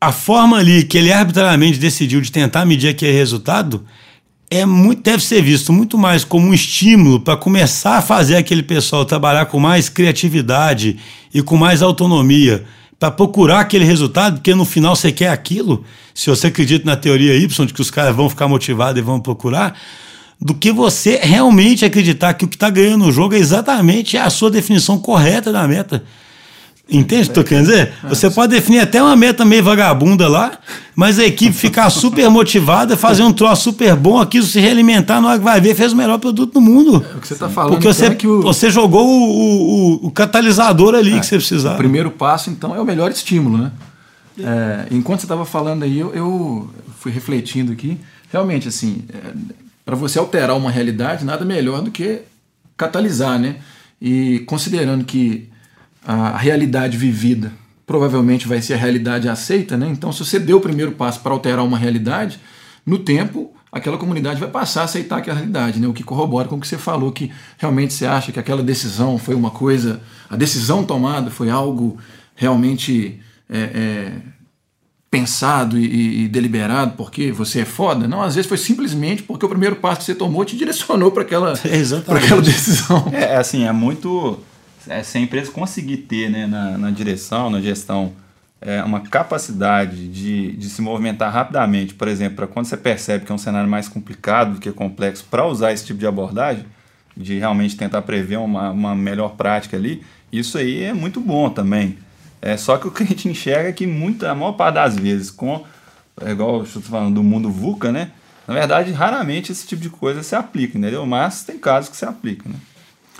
a 0.00 0.12
forma 0.12 0.58
ali 0.58 0.84
que 0.84 0.98
ele 0.98 1.12
arbitrariamente 1.12 1.78
decidiu 1.78 2.20
de 2.20 2.30
tentar 2.30 2.64
medir 2.64 2.88
aquele 2.88 3.12
resultado 3.12 3.84
é 4.50 4.64
muito, 4.64 5.02
deve 5.02 5.22
ser 5.22 5.42
visto 5.42 5.72
muito 5.72 5.98
mais 5.98 6.24
como 6.24 6.48
um 6.48 6.54
estímulo 6.54 7.20
para 7.20 7.36
começar 7.36 7.96
a 7.96 8.02
fazer 8.02 8.36
aquele 8.36 8.62
pessoal 8.62 9.04
trabalhar 9.04 9.46
com 9.46 9.58
mais 9.58 9.88
criatividade 9.88 10.98
e 11.34 11.42
com 11.42 11.56
mais 11.56 11.82
autonomia 11.82 12.64
para 12.98 13.10
procurar 13.10 13.60
aquele 13.60 13.84
resultado, 13.84 14.36
porque 14.36 14.54
no 14.54 14.64
final 14.64 14.96
você 14.96 15.12
quer 15.12 15.28
aquilo, 15.28 15.84
se 16.14 16.30
você 16.30 16.46
acredita 16.46 16.86
na 16.86 16.96
teoria 16.96 17.34
Y, 17.36 17.66
de 17.66 17.74
que 17.74 17.80
os 17.80 17.90
caras 17.90 18.14
vão 18.14 18.28
ficar 18.28 18.48
motivados 18.48 19.00
e 19.00 19.04
vão 19.04 19.20
procurar, 19.20 19.78
do 20.40 20.54
que 20.54 20.70
você 20.70 21.18
realmente 21.22 21.84
acreditar 21.84 22.34
que 22.34 22.44
o 22.44 22.48
que 22.48 22.56
está 22.56 22.68
ganhando 22.70 23.06
o 23.06 23.12
jogo 23.12 23.34
é 23.34 23.38
exatamente 23.38 24.16
a 24.16 24.28
sua 24.30 24.50
definição 24.50 24.98
correta 24.98 25.52
da 25.52 25.66
meta. 25.66 26.04
Entende 26.88 27.22
o 27.22 27.24
que 27.24 27.30
estou 27.30 27.44
querendo 27.44 27.66
dizer? 27.66 27.92
É. 28.04 28.08
Você 28.08 28.30
pode 28.30 28.54
definir 28.54 28.78
até 28.78 29.02
uma 29.02 29.16
meta 29.16 29.44
meio 29.44 29.64
vagabunda 29.64 30.28
lá, 30.28 30.56
mas 30.94 31.18
a 31.18 31.24
equipe 31.24 31.52
ficar 31.52 31.90
super 31.90 32.30
motivada, 32.30 32.96
fazer 32.96 33.24
um 33.24 33.32
troço 33.32 33.64
super 33.64 33.96
bom, 33.96 34.20
aquilo 34.20 34.46
se 34.46 34.60
realimentar, 34.60 35.20
na 35.20 35.30
hora 35.30 35.38
que 35.38 35.44
vai 35.44 35.60
ver, 35.60 35.74
fez 35.74 35.92
o 35.92 35.96
melhor 35.96 36.18
produto 36.20 36.52
do 36.52 36.60
mundo. 36.60 37.04
É 37.12 37.16
o 37.16 37.20
que 37.20 37.26
você 37.26 37.34
está 37.34 37.48
falando. 37.48 37.72
Porque 37.72 37.88
você, 37.88 38.06
é 38.06 38.14
que 38.14 38.28
o... 38.28 38.40
você 38.40 38.70
jogou 38.70 39.04
o, 39.04 40.04
o, 40.04 40.06
o 40.06 40.10
catalisador 40.12 40.94
ali 40.94 41.14
é, 41.14 41.18
que 41.18 41.26
você 41.26 41.36
precisava. 41.36 41.74
O 41.74 41.78
primeiro 41.78 42.12
passo, 42.12 42.50
então, 42.50 42.74
é 42.76 42.80
o 42.80 42.84
melhor 42.84 43.10
estímulo, 43.10 43.58
né? 43.58 43.72
É, 44.38 44.86
enquanto 44.92 45.20
você 45.20 45.24
estava 45.24 45.44
falando 45.44 45.82
aí, 45.82 45.98
eu, 45.98 46.14
eu, 46.14 46.70
fui 47.00 47.10
refletindo 47.10 47.72
aqui. 47.72 47.98
Realmente, 48.30 48.68
assim, 48.68 49.02
para 49.86 49.94
você 49.94 50.18
alterar 50.18 50.56
uma 50.56 50.68
realidade, 50.70 51.24
nada 51.24 51.44
melhor 51.44 51.80
do 51.80 51.92
que 51.92 52.22
catalisar, 52.76 53.38
né? 53.38 53.56
E 54.02 54.40
considerando 54.40 55.04
que 55.04 55.48
a 56.04 56.36
realidade 56.36 56.96
vivida 56.98 57.52
provavelmente 57.86 58.48
vai 58.48 58.60
ser 58.60 58.74
a 58.74 58.76
realidade 58.76 59.28
aceita, 59.28 59.76
né? 59.76 59.88
Então, 59.88 60.12
se 60.12 60.24
você 60.24 60.40
deu 60.40 60.56
o 60.56 60.60
primeiro 60.60 60.90
passo 60.90 61.20
para 61.20 61.32
alterar 61.32 61.64
uma 61.64 61.78
realidade, 61.78 62.40
no 62.84 62.98
tempo 62.98 63.52
aquela 63.70 63.96
comunidade 63.96 64.40
vai 64.40 64.50
passar 64.50 64.80
a 64.80 64.84
aceitar 64.84 65.18
aquela 65.18 65.36
realidade, 65.36 65.78
né? 65.78 65.86
O 65.86 65.92
que 65.92 66.02
corrobora 66.02 66.48
com 66.48 66.56
o 66.56 66.60
que 66.60 66.66
você 66.66 66.78
falou, 66.78 67.12
que 67.12 67.30
realmente 67.56 67.94
você 67.94 68.06
acha 68.06 68.32
que 68.32 68.40
aquela 68.40 68.64
decisão 68.64 69.16
foi 69.18 69.36
uma 69.36 69.52
coisa, 69.52 70.00
a 70.28 70.34
decisão 70.34 70.82
tomada 70.82 71.30
foi 71.30 71.48
algo 71.48 71.96
realmente 72.34 73.20
é, 73.48 73.58
é, 73.58 74.12
pensado 75.20 75.78
e, 75.78 76.24
e, 76.24 76.28
deliberado 76.28 76.94
porque 76.96 77.32
você 77.32 77.60
é 77.60 77.64
foda. 77.64 78.06
Não, 78.06 78.22
às 78.22 78.34
vezes 78.34 78.48
foi 78.48 78.58
simplesmente 78.58 79.22
porque 79.22 79.44
o 79.44 79.48
primeiro 79.48 79.76
passo 79.76 80.00
que 80.00 80.04
você 80.04 80.14
tomou 80.14 80.44
te 80.44 80.56
direcionou 80.56 81.10
para 81.10 81.22
aquela, 81.22 81.52
aquela 82.08 82.42
decisão. 82.42 83.10
É 83.12 83.36
assim, 83.36 83.66
é 83.66 83.72
muito 83.72 84.38
é, 84.88 85.02
se 85.02 85.18
a 85.18 85.20
empresa 85.20 85.50
conseguir 85.50 85.98
ter 85.98 86.30
né, 86.30 86.46
na, 86.46 86.78
na 86.78 86.90
direção, 86.90 87.50
na 87.50 87.60
gestão, 87.60 88.12
é, 88.60 88.82
uma 88.82 89.00
capacidade 89.00 90.08
de, 90.08 90.52
de 90.52 90.68
se 90.68 90.80
movimentar 90.80 91.32
rapidamente, 91.32 91.94
por 91.94 92.08
exemplo, 92.08 92.36
para 92.36 92.46
quando 92.46 92.66
você 92.66 92.76
percebe 92.76 93.24
que 93.24 93.32
é 93.32 93.34
um 93.34 93.38
cenário 93.38 93.68
mais 93.68 93.88
complicado 93.88 94.54
do 94.54 94.60
que 94.60 94.70
complexo, 94.72 95.24
para 95.30 95.46
usar 95.46 95.72
esse 95.72 95.84
tipo 95.84 95.98
de 95.98 96.06
abordagem, 96.06 96.64
de 97.16 97.38
realmente 97.38 97.76
tentar 97.76 98.02
prever 98.02 98.38
uma, 98.38 98.70
uma 98.70 98.94
melhor 98.94 99.36
prática 99.36 99.76
ali, 99.76 100.02
isso 100.32 100.58
aí 100.58 100.82
é 100.82 100.92
muito 100.92 101.20
bom 101.20 101.48
também. 101.50 101.98
É 102.46 102.56
só 102.56 102.76
que 102.76 102.86
o 102.86 102.90
que 102.92 103.02
a 103.02 103.06
gente 103.06 103.28
enxerga 103.28 103.68
é 103.70 103.72
que 103.72 103.86
muita, 103.86 104.30
a 104.30 104.34
maior 104.34 104.52
parte 104.52 104.74
das 104.74 104.96
vezes, 104.96 105.30
com, 105.30 105.64
é 106.20 106.30
igual 106.30 106.58
eu 106.58 106.62
estou 106.64 106.80
falando 106.80 107.14
do 107.16 107.22
mundo 107.22 107.50
VUCA, 107.50 107.90
né? 107.90 108.12
Na 108.46 108.54
verdade, 108.54 108.92
raramente 108.92 109.50
esse 109.50 109.66
tipo 109.66 109.82
de 109.82 109.90
coisa 109.90 110.22
se 110.22 110.36
aplica, 110.36 110.78
entendeu? 110.78 111.04
Mas 111.04 111.42
tem 111.42 111.58
casos 111.58 111.90
que 111.90 111.96
se 111.96 112.04
aplica, 112.04 112.48
né? 112.48 112.54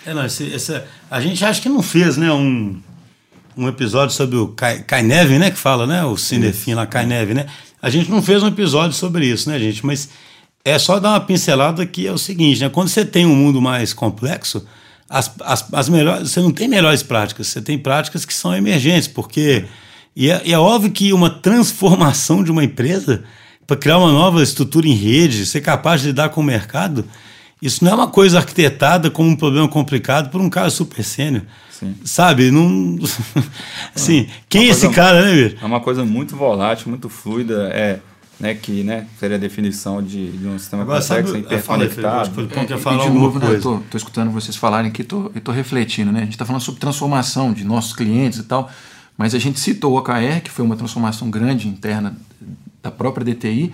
É, 0.07 0.15
não, 0.15 0.25
esse, 0.25 0.45
esse, 0.45 0.81
a 1.11 1.21
gente 1.21 1.45
acha 1.45 1.61
que 1.61 1.69
não 1.69 1.83
fez, 1.83 2.17
né, 2.17 2.31
um, 2.31 2.81
um 3.57 3.67
episódio 3.67 4.15
sobre 4.15 4.37
o 4.37 4.49
Kai 4.49 5.03
Neve, 5.03 5.37
né, 5.37 5.51
que 5.51 5.59
fala, 5.59 5.85
né, 5.85 6.05
o 6.05 6.17
Cinefim 6.17 6.75
lá, 6.75 6.87
Kai 6.87 7.05
Neve, 7.07 7.35
né? 7.35 7.47
A 7.83 7.91
gente 7.91 8.09
não 8.09 8.23
fez 8.23 8.41
um 8.41 8.47
episódio 8.47 8.93
sobre 8.93 9.27
isso, 9.27 9.51
né, 9.51 9.59
gente? 9.59 9.85
Mas 9.85 10.09
é 10.65 10.79
só 10.79 11.01
dar 11.01 11.11
uma 11.11 11.21
pincelada 11.21 11.85
que 11.85 12.07
é 12.07 12.13
o 12.13 12.19
seguinte, 12.19 12.61
né? 12.61 12.69
Quando 12.69 12.89
você 12.89 13.05
tem 13.05 13.27
um 13.27 13.35
mundo 13.35 13.61
mais 13.61 13.93
complexo, 13.93 14.65
as, 15.09 15.31
as, 15.41 15.67
as 15.73 15.89
melhores, 15.89 16.31
você 16.31 16.41
não 16.41 16.53
tem 16.53 16.69
melhores 16.69 17.03
práticas, 17.03 17.49
você 17.49 17.61
tem 17.61 17.79
práticas 17.79 18.25
que 18.25 18.35
são 18.35 18.55
emergentes, 18.55 19.09
porque. 19.09 19.65
E 20.15 20.31
é, 20.31 20.51
é 20.51 20.59
óbvio 20.59 20.91
que 20.91 21.13
uma 21.13 21.29
transformação 21.29 22.43
de 22.43 22.51
uma 22.51 22.65
empresa 22.65 23.25
para 23.67 23.77
criar 23.77 23.99
uma 23.99 24.11
nova 24.11 24.43
estrutura 24.43 24.87
em 24.87 24.95
rede, 24.95 25.45
ser 25.45 25.61
capaz 25.61 26.01
de 26.01 26.09
lidar 26.09 26.31
com 26.31 26.41
o 26.41 26.45
mercado, 26.45 27.05
isso 27.61 27.85
não 27.85 27.93
é 27.93 27.95
uma 27.95 28.07
coisa 28.07 28.39
arquitetada 28.39 29.11
como 29.11 29.29
um 29.29 29.37
problema 29.37 29.69
complicado 29.69 30.31
por 30.31 30.41
um 30.41 30.49
cara 30.49 30.71
super 30.71 31.03
sênior. 31.03 31.43
Sabe? 32.05 32.51
Não. 32.51 32.99
assim, 33.95 34.29
quem 34.49 34.67
é 34.67 34.69
esse 34.69 34.89
cara, 34.89 35.27
né, 35.27 35.35
Vir? 35.35 35.59
É 35.61 35.67
uma 35.67 35.81
coisa 35.81 36.05
muito 36.05 36.37
volátil, 36.37 36.89
muito 36.89 37.09
fluida. 37.09 37.69
É 37.73 38.01
né, 38.39 38.55
que 38.55 38.83
né, 38.83 39.07
seria 39.19 39.37
a 39.37 39.41
definição 39.41 40.03
de, 40.03 40.33
de 40.33 40.47
um 40.47 40.59
sistema 40.59 40.83
Agora, 40.83 41.01
complexo, 41.01 41.33
sabe, 41.33 41.41
interconectado. 41.41 42.31
Falei, 42.31 42.51
é, 42.55 42.65
que 42.67 42.77
falar 42.79 43.05
de 43.05 43.11
novo, 43.11 43.39
né, 43.39 43.55
estou 43.55 43.83
escutando 43.95 44.31
vocês 44.31 44.57
falarem 44.57 44.91
aqui, 44.91 45.03
estou 45.03 45.55
refletindo, 45.55 46.13
né? 46.13 46.21
A 46.21 46.25
gente 46.25 46.33
está 46.33 46.45
falando 46.45 46.63
sobre 46.63 46.81
transformação 46.81 47.53
de 47.53 47.65
nossos 47.65 47.95
clientes 47.95 48.39
e 48.39 48.43
tal, 48.43 48.71
mas 49.17 49.35
a 49.35 49.39
gente 49.39 49.59
citou 49.59 49.95
o 49.95 49.99
OKR, 49.99 50.43
que 50.45 50.51
foi 50.51 50.65
uma 50.65 50.77
transformação 50.77 51.31
grande 51.31 51.67
interna 51.67 52.17
da 52.83 52.91
própria 52.91 53.25
DTI, 53.25 53.73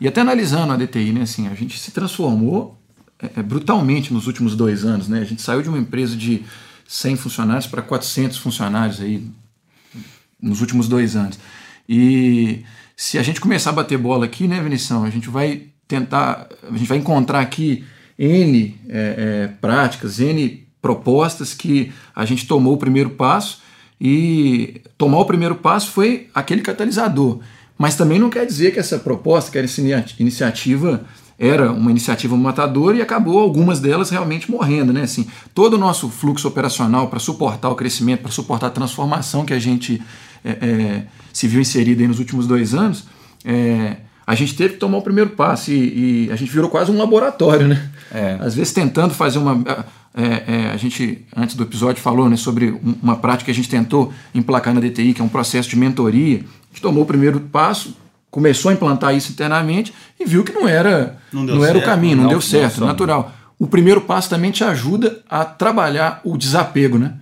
e 0.00 0.06
até 0.06 0.20
analisando 0.20 0.72
a 0.72 0.76
DTI, 0.76 1.12
né, 1.12 1.22
assim, 1.22 1.48
a 1.48 1.54
gente 1.54 1.78
se 1.78 1.90
transformou 1.90 2.78
é, 3.20 3.40
é, 3.40 3.42
brutalmente 3.42 4.12
nos 4.12 4.26
últimos 4.26 4.54
dois 4.54 4.84
anos, 4.84 5.08
né? 5.08 5.20
A 5.20 5.24
gente 5.24 5.42
saiu 5.42 5.62
de 5.62 5.68
uma 5.68 5.78
empresa 5.78 6.16
de 6.16 6.42
100 6.86 7.16
funcionários 7.16 7.66
para 7.66 7.82
400 7.82 8.38
funcionários 8.38 9.00
aí 9.00 9.28
nos 10.40 10.60
últimos 10.60 10.88
dois 10.88 11.16
anos. 11.16 11.38
E 11.88 12.64
se 12.96 13.18
a 13.18 13.22
gente 13.22 13.40
começar 13.40 13.70
a 13.70 13.74
bater 13.74 13.98
bola 13.98 14.24
aqui, 14.24 14.46
né, 14.46 14.60
Vinição, 14.60 15.04
a 15.04 15.10
gente 15.10 15.28
vai 15.28 15.62
tentar, 15.86 16.48
a 16.62 16.76
gente 16.76 16.88
vai 16.88 16.98
encontrar 16.98 17.40
aqui 17.40 17.84
N 18.18 18.78
é, 18.88 19.14
é, 19.48 19.48
práticas, 19.60 20.20
N 20.20 20.66
propostas 20.80 21.54
que 21.54 21.92
a 22.14 22.24
gente 22.24 22.46
tomou 22.46 22.74
o 22.74 22.78
primeiro 22.78 23.10
passo 23.10 23.62
e 24.00 24.82
tomar 24.98 25.18
o 25.18 25.24
primeiro 25.24 25.54
passo 25.56 25.90
foi 25.90 26.28
aquele 26.34 26.60
catalisador. 26.60 27.40
Mas 27.76 27.96
também 27.96 28.18
não 28.18 28.30
quer 28.30 28.46
dizer 28.46 28.72
que 28.72 28.78
essa 28.78 28.98
proposta, 28.98 29.50
que 29.50 29.58
essa 29.58 29.80
iniciativa 30.20 31.04
era 31.38 31.72
uma 31.72 31.90
iniciativa 31.90 32.36
matadora 32.36 32.96
e 32.96 33.02
acabou 33.02 33.40
algumas 33.40 33.80
delas 33.80 34.10
realmente 34.10 34.48
morrendo, 34.50 34.92
né? 34.92 35.02
Assim, 35.02 35.26
todo 35.52 35.74
o 35.74 35.78
nosso 35.78 36.08
fluxo 36.08 36.46
operacional 36.46 37.08
para 37.08 37.18
suportar 37.18 37.70
o 37.70 37.74
crescimento, 37.74 38.20
para 38.20 38.30
suportar 38.30 38.68
a 38.68 38.70
transformação 38.70 39.44
que 39.44 39.52
a 39.52 39.58
gente 39.58 40.00
é, 40.44 40.50
é, 40.50 41.02
se 41.32 41.48
viu 41.48 41.60
inserido 41.60 42.02
aí 42.02 42.08
nos 42.08 42.18
últimos 42.18 42.46
dois 42.46 42.74
anos, 42.74 43.04
é, 43.44 43.96
a 44.26 44.34
gente 44.34 44.54
teve 44.54 44.74
que 44.74 44.80
tomar 44.80 44.98
o 44.98 45.02
primeiro 45.02 45.30
passo 45.30 45.70
e, 45.70 46.26
e 46.26 46.32
a 46.32 46.36
gente 46.36 46.50
virou 46.50 46.70
quase 46.70 46.90
um 46.90 46.98
laboratório, 46.98 47.68
né? 47.68 47.90
É. 48.12 48.38
Às 48.40 48.54
vezes 48.54 48.72
tentando 48.72 49.12
fazer 49.12 49.38
uma. 49.38 49.84
É, 50.16 50.70
a 50.72 50.76
gente, 50.76 51.26
antes 51.36 51.56
do 51.56 51.64
episódio, 51.64 52.00
falou 52.00 52.28
né, 52.28 52.36
sobre 52.36 52.78
uma 53.02 53.16
prática 53.16 53.46
que 53.46 53.50
a 53.50 53.54
gente 53.54 53.68
tentou 53.68 54.12
emplacar 54.32 54.72
na 54.72 54.80
DTI, 54.80 55.12
que 55.12 55.20
é 55.20 55.24
um 55.24 55.28
processo 55.28 55.68
de 55.68 55.76
mentoria. 55.76 56.36
A 56.36 56.68
gente 56.70 56.80
tomou 56.80 57.02
o 57.02 57.06
primeiro 57.06 57.40
passo, 57.40 57.96
começou 58.30 58.70
a 58.70 58.74
implantar 58.74 59.14
isso 59.14 59.32
internamente 59.32 59.92
e 60.18 60.24
viu 60.24 60.44
que 60.44 60.52
não 60.52 60.68
era, 60.68 61.18
não, 61.32 61.42
não 61.42 61.60
certo, 61.60 61.64
era 61.64 61.78
o 61.78 61.82
caminho, 61.82 62.16
não, 62.16 62.22
não 62.24 62.30
deu 62.30 62.40
certo, 62.40 62.80
não 62.80 62.86
natural. 62.86 63.32
O 63.58 63.66
primeiro 63.66 64.00
passo 64.00 64.30
também 64.30 64.52
te 64.52 64.62
ajuda 64.62 65.20
a 65.28 65.44
trabalhar 65.44 66.20
o 66.24 66.36
desapego, 66.36 66.96
né? 66.98 67.14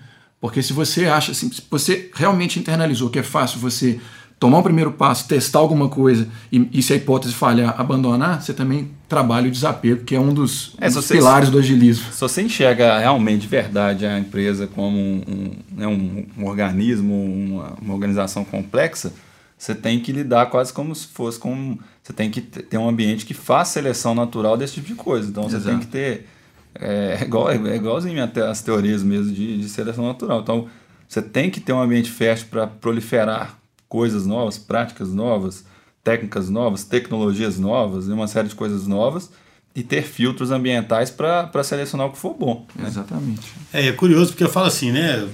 Porque 0.42 0.60
se 0.60 0.72
você 0.72 1.06
acha 1.06 1.30
assim, 1.30 1.52
se 1.52 1.62
você 1.70 2.10
realmente 2.12 2.58
internalizou 2.58 3.08
que 3.08 3.20
é 3.20 3.22
fácil 3.22 3.60
você 3.60 4.00
tomar 4.40 4.58
o 4.58 4.62
primeiro 4.64 4.90
passo, 4.90 5.28
testar 5.28 5.60
alguma 5.60 5.88
coisa 5.88 6.26
e, 6.50 6.68
e 6.72 6.82
se 6.82 6.92
a 6.92 6.96
hipótese 6.96 7.32
falhar, 7.32 7.80
abandonar, 7.80 8.42
você 8.42 8.52
também 8.52 8.90
trabalha 9.08 9.46
o 9.46 9.52
desapego, 9.52 10.04
que 10.04 10.16
é 10.16 10.18
um 10.18 10.34
dos, 10.34 10.74
é, 10.80 10.88
um 10.88 10.94
dos 10.94 11.06
pilares 11.06 11.48
do 11.48 11.60
agilismo. 11.60 12.12
Se 12.12 12.20
você 12.20 12.42
enxerga 12.42 12.98
realmente 12.98 13.42
de 13.42 13.46
verdade 13.46 14.04
a 14.04 14.18
empresa 14.18 14.66
como 14.66 14.98
um, 14.98 15.22
um, 15.28 15.50
né, 15.76 15.86
um, 15.86 16.26
um 16.36 16.44
organismo, 16.44 17.14
uma, 17.14 17.74
uma, 17.80 17.94
organização 17.94 18.44
complexa, 18.44 19.12
você 19.56 19.76
tem 19.76 20.00
que 20.00 20.10
lidar 20.10 20.46
quase 20.46 20.72
como 20.72 20.92
se 20.92 21.06
fosse 21.06 21.38
com. 21.38 21.78
Você 22.02 22.12
tem 22.12 22.32
que 22.32 22.40
ter 22.40 22.78
um 22.78 22.88
ambiente 22.88 23.24
que 23.24 23.32
faça 23.32 23.74
seleção 23.74 24.12
natural 24.12 24.56
desse 24.56 24.74
tipo 24.74 24.88
de 24.88 24.94
coisa. 24.96 25.28
Então 25.28 25.44
você 25.44 25.54
Exato. 25.54 25.70
tem 25.70 25.78
que 25.78 25.86
ter 25.86 26.26
é, 26.74 27.18
é, 27.20 27.24
igual, 27.24 27.50
é 27.50 27.76
igualzinho 27.76 28.22
até 28.22 28.46
as 28.46 28.62
teorias 28.62 29.02
mesmo 29.02 29.32
de, 29.32 29.58
de 29.58 29.68
seleção 29.68 30.06
natural. 30.06 30.40
Então, 30.40 30.68
você 31.08 31.20
tem 31.20 31.50
que 31.50 31.60
ter 31.60 31.72
um 31.72 31.80
ambiente 31.80 32.10
fértil 32.10 32.46
para 32.50 32.66
proliferar 32.66 33.58
coisas 33.88 34.26
novas, 34.26 34.56
práticas 34.56 35.12
novas, 35.12 35.64
técnicas 36.02 36.48
novas, 36.48 36.84
tecnologias 36.84 37.58
novas 37.58 38.08
e 38.08 38.12
uma 38.12 38.26
série 38.26 38.48
de 38.48 38.54
coisas 38.54 38.86
novas 38.86 39.30
e 39.74 39.82
ter 39.82 40.02
filtros 40.02 40.50
ambientais 40.50 41.10
para 41.10 41.64
selecionar 41.64 42.06
o 42.06 42.12
que 42.12 42.18
for 42.18 42.34
bom. 42.34 42.66
Né? 42.74 42.88
Exatamente. 42.88 43.52
É, 43.72 43.88
é 43.88 43.92
curioso 43.92 44.32
porque 44.32 44.44
eu 44.44 44.48
falo 44.48 44.66
assim, 44.66 44.92
né? 44.92 45.28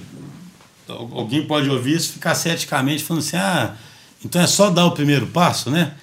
Alguém 0.87 1.45
pode 1.45 1.69
ouvir 1.69 1.95
isso 1.95 2.13
ficar 2.13 2.33
ceticamente 2.35 3.03
falando 3.03 3.21
assim, 3.21 3.37
ah, 3.37 3.75
então 4.25 4.41
é 4.41 4.47
só 4.47 4.69
dar 4.69 4.85
o 4.85 4.91
primeiro 4.91 5.27
passo, 5.27 5.69
né? 5.69 5.93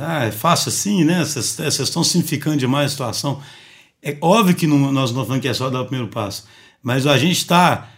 Ah, 0.00 0.24
é 0.24 0.30
fácil 0.30 0.68
assim, 0.68 1.04
né? 1.04 1.24
Vocês, 1.24 1.56
vocês 1.56 1.80
estão 1.80 2.02
simplificando 2.04 2.56
demais 2.56 2.86
a 2.86 2.88
situação. 2.90 3.42
É 4.02 4.16
óbvio 4.20 4.54
que 4.54 4.66
não, 4.66 4.92
nós 4.92 5.12
não 5.12 5.22
falamos 5.24 5.42
que 5.42 5.48
é 5.48 5.54
só 5.54 5.68
dar 5.68 5.82
o 5.82 5.86
primeiro 5.86 6.10
passo, 6.10 6.46
mas 6.82 7.06
a 7.06 7.18
gente 7.18 7.36
está 7.36 7.88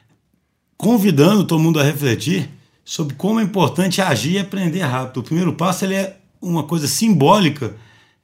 convidando 0.77 1.45
todo 1.45 1.61
mundo 1.61 1.79
a 1.79 1.85
refletir 1.85 2.49
sobre 2.85 3.15
como 3.15 3.38
é 3.38 3.43
importante 3.43 4.01
agir 4.01 4.33
e 4.33 4.38
aprender 4.38 4.81
rápido. 4.81 5.21
O 5.21 5.23
primeiro 5.23 5.53
passo 5.53 5.85
ele 5.85 5.95
é 5.95 6.17
uma 6.41 6.65
coisa 6.65 6.88
simbólica 6.88 7.75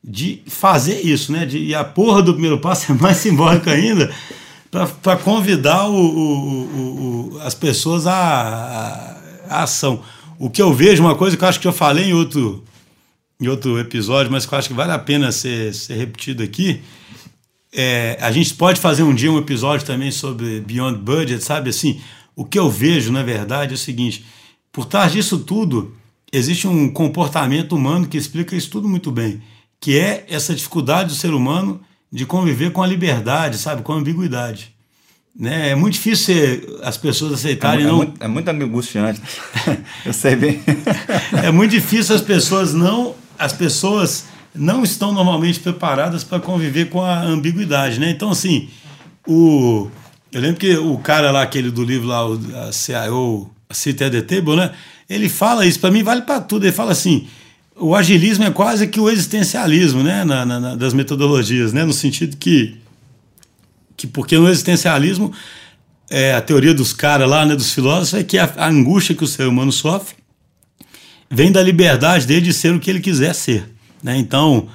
de 0.02 0.42
fazer 0.46 1.00
isso, 1.02 1.30
né? 1.32 1.46
De, 1.46 1.58
e 1.58 1.74
a 1.74 1.84
porra 1.84 2.22
do 2.22 2.32
primeiro 2.32 2.58
passo 2.58 2.90
é 2.90 2.94
mais 2.94 3.18
simbólica 3.18 3.70
ainda 3.70 4.12
para 4.70 5.16
convidar 5.16 5.88
o, 5.88 5.94
o, 5.94 7.32
o, 7.34 7.40
as 7.40 7.54
pessoas 7.54 8.06
à, 8.06 9.16
à, 9.48 9.62
ação. 9.62 10.02
O 10.38 10.50
que 10.50 10.60
eu 10.60 10.72
vejo, 10.72 11.02
uma 11.02 11.14
coisa 11.14 11.36
que 11.36 11.44
eu 11.44 11.48
acho 11.48 11.60
que 11.60 11.66
eu 11.66 11.72
falei 11.72 12.10
em 12.10 12.12
outro, 12.12 12.62
em 13.40 13.48
outro 13.48 13.78
episódio, 13.78 14.30
mas 14.30 14.44
que 14.44 14.52
eu 14.52 14.58
acho 14.58 14.68
que 14.68 14.74
vale 14.74 14.92
a 14.92 14.98
pena 14.98 15.32
ser, 15.32 15.72
ser 15.74 15.94
repetido 15.94 16.42
aqui, 16.42 16.82
é, 17.72 18.16
a 18.20 18.32
gente 18.32 18.54
pode 18.54 18.80
fazer 18.80 19.02
um 19.02 19.14
dia 19.14 19.30
um 19.30 19.38
episódio 19.38 19.86
também 19.86 20.10
sobre 20.10 20.60
Beyond 20.60 20.98
Budget, 20.98 21.42
sabe? 21.42 21.70
Assim, 21.70 22.00
o 22.34 22.44
que 22.44 22.58
eu 22.58 22.70
vejo, 22.70 23.12
na 23.12 23.22
verdade, 23.22 23.72
é 23.72 23.74
o 23.74 23.78
seguinte: 23.78 24.24
por 24.72 24.86
trás 24.86 25.12
disso 25.12 25.38
tudo, 25.38 25.94
existe 26.32 26.66
um 26.66 26.90
comportamento 26.90 27.74
humano 27.74 28.06
que 28.06 28.16
explica 28.16 28.56
isso 28.56 28.70
tudo 28.70 28.88
muito 28.88 29.10
bem, 29.10 29.42
que 29.80 29.98
é 29.98 30.24
essa 30.28 30.54
dificuldade 30.54 31.10
do 31.10 31.14
ser 31.14 31.34
humano 31.34 31.80
de 32.10 32.24
conviver 32.24 32.72
com 32.72 32.82
a 32.82 32.86
liberdade, 32.86 33.58
sabe? 33.58 33.82
Com 33.82 33.92
a 33.92 33.96
ambiguidade. 33.96 34.74
Né? 35.38 35.70
É 35.70 35.74
muito 35.74 35.94
difícil 35.94 36.80
as 36.82 36.96
pessoas 36.96 37.32
aceitarem. 37.34 37.84
É, 37.84 37.88
não... 37.88 37.96
muito, 37.96 38.24
é 38.24 38.28
muito 38.28 38.48
angustiante. 38.48 39.20
eu 40.04 40.12
sei 40.12 40.34
bem. 40.34 40.62
é 41.44 41.50
muito 41.50 41.70
difícil 41.70 42.16
as 42.16 42.22
pessoas 42.22 42.72
não. 42.72 43.14
As 43.38 43.52
pessoas 43.52 44.24
não 44.58 44.82
estão 44.82 45.12
normalmente 45.12 45.60
preparadas 45.60 46.24
para 46.24 46.40
conviver 46.40 46.88
com 46.90 47.02
a 47.02 47.22
ambiguidade, 47.22 47.98
né? 48.00 48.10
Então, 48.10 48.30
assim, 48.30 48.68
o, 49.26 49.88
eu 50.32 50.40
lembro 50.40 50.58
que 50.58 50.76
o 50.76 50.98
cara 50.98 51.30
lá, 51.30 51.42
aquele 51.42 51.70
do 51.70 51.84
livro 51.84 52.08
lá, 52.08 52.28
o, 52.28 52.38
a 52.66 52.72
CIO, 52.72 53.50
a 53.68 53.74
City 53.74 54.04
at 54.04 54.12
the 54.12 54.22
Table, 54.22 54.56
né? 54.56 54.72
Ele 55.08 55.28
fala 55.28 55.64
isso, 55.64 55.80
para 55.80 55.90
mim 55.90 56.02
vale 56.02 56.22
para 56.22 56.40
tudo. 56.40 56.64
Ele 56.64 56.72
fala 56.72 56.92
assim, 56.92 57.26
o 57.76 57.94
agilismo 57.94 58.44
é 58.44 58.50
quase 58.50 58.86
que 58.88 59.00
o 59.00 59.08
existencialismo, 59.08 60.02
né? 60.02 60.24
Na, 60.24 60.44
na, 60.44 60.74
das 60.74 60.92
metodologias, 60.92 61.72
né? 61.72 61.84
No 61.84 61.92
sentido 61.92 62.36
que, 62.36 62.76
que 63.96 64.06
porque 64.06 64.36
no 64.36 64.48
existencialismo, 64.48 65.32
é, 66.10 66.34
a 66.34 66.40
teoria 66.40 66.74
dos 66.74 66.92
caras 66.92 67.28
lá, 67.28 67.46
né, 67.46 67.54
dos 67.54 67.72
filósofos, 67.72 68.14
é 68.14 68.22
que 68.22 68.38
a, 68.38 68.52
a 68.56 68.68
angústia 68.68 69.14
que 69.14 69.24
o 69.24 69.26
ser 69.26 69.46
humano 69.46 69.72
sofre 69.72 70.16
vem 71.30 71.52
da 71.52 71.62
liberdade 71.62 72.26
dele 72.26 72.42
de 72.42 72.52
ser 72.52 72.74
o 72.74 72.80
que 72.80 72.90
ele 72.90 73.00
quiser 73.00 73.34
ser. 73.34 73.77
Né? 74.02 74.16
Então, 74.16 74.68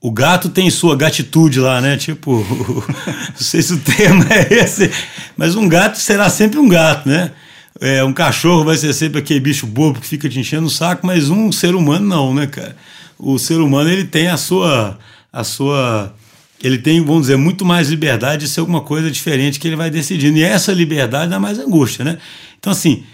o 0.00 0.10
gato 0.10 0.48
tem 0.48 0.70
sua 0.70 0.96
gatitude 0.96 1.58
lá, 1.58 1.80
né? 1.80 1.96
Tipo, 1.96 2.44
não 2.48 3.40
sei 3.40 3.62
se 3.62 3.72
o 3.72 3.78
termo 3.78 4.24
é 4.30 4.54
esse, 4.54 4.90
mas 5.36 5.56
um 5.56 5.68
gato 5.68 5.98
será 5.98 6.28
sempre 6.28 6.58
um 6.58 6.68
gato, 6.68 7.08
né? 7.08 7.32
É, 7.80 8.02
um 8.04 8.12
cachorro 8.12 8.64
vai 8.64 8.76
ser 8.76 8.92
sempre 8.94 9.18
aquele 9.18 9.40
bicho 9.40 9.66
bobo 9.66 10.00
que 10.00 10.06
fica 10.06 10.28
te 10.28 10.38
enchendo 10.38 10.66
o 10.66 10.70
saco, 10.70 11.06
mas 11.06 11.28
um 11.28 11.52
ser 11.52 11.74
humano 11.74 12.06
não, 12.06 12.34
né, 12.34 12.46
cara? 12.46 12.76
O 13.18 13.38
ser 13.38 13.58
humano 13.58 13.90
ele 13.90 14.04
tem 14.04 14.28
a 14.28 14.36
sua, 14.36 14.98
a 15.32 15.44
sua, 15.44 16.14
ele 16.62 16.78
tem, 16.78 17.04
vamos 17.04 17.22
dizer, 17.22 17.36
muito 17.36 17.64
mais 17.64 17.88
liberdade 17.88 18.44
de 18.44 18.50
ser 18.50 18.60
alguma 18.60 18.80
coisa 18.80 19.10
diferente 19.10 19.58
que 19.58 19.66
ele 19.66 19.76
vai 19.76 19.90
decidindo. 19.90 20.38
E 20.38 20.42
essa 20.42 20.72
liberdade 20.72 21.30
dá 21.30 21.40
mais 21.40 21.58
angústia, 21.58 22.04
né? 22.04 22.18
Então, 22.58 22.72
assim, 22.72 23.04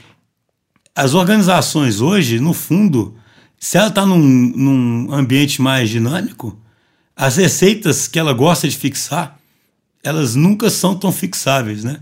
as 0.94 1.14
organizações 1.14 2.00
hoje, 2.00 2.38
no 2.38 2.52
fundo, 2.52 3.16
se 3.62 3.78
ela 3.78 3.86
está 3.86 4.04
num, 4.04 4.18
num 4.18 5.14
ambiente 5.14 5.62
mais 5.62 5.88
dinâmico, 5.88 6.58
as 7.14 7.36
receitas 7.36 8.08
que 8.08 8.18
ela 8.18 8.32
gosta 8.32 8.68
de 8.68 8.76
fixar, 8.76 9.38
elas 10.02 10.34
nunca 10.34 10.68
são 10.68 10.96
tão 10.96 11.12
fixáveis, 11.12 11.84
né? 11.84 12.00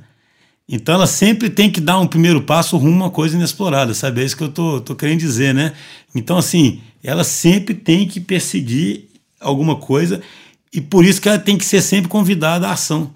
Então 0.67 0.95
ela 0.95 1.07
sempre 1.07 1.51
tem 1.51 1.71
que 1.71 1.79
dar 1.79 1.99
um 1.99 2.07
primeiro 2.07 2.41
passo 2.41 2.79
rumo 2.79 3.03
a 3.03 3.07
uma 3.07 3.11
coisa 3.11 3.37
inexplorada, 3.37 3.93
sabe? 3.93 4.23
É 4.23 4.25
isso 4.25 4.39
que 4.39 4.43
eu 4.43 4.49
tô, 4.49 4.81
tô 4.81 4.97
querendo 4.97 5.19
dizer, 5.19 5.53
né? 5.53 5.75
Então, 6.15 6.39
assim, 6.39 6.81
ela 7.05 7.25
sempre 7.25 7.75
tem 7.75 8.09
que 8.09 8.21
perseguir 8.21 9.11
alguma 9.39 9.77
coisa 9.77 10.23
E 10.73 10.81
por 10.81 11.05
isso 11.05 11.21
que 11.21 11.29
ela 11.29 11.39
tem 11.39 11.59
que 11.59 11.65
ser 11.67 11.83
sempre 11.83 12.09
convidada 12.09 12.69
à 12.69 12.73
ação. 12.73 13.13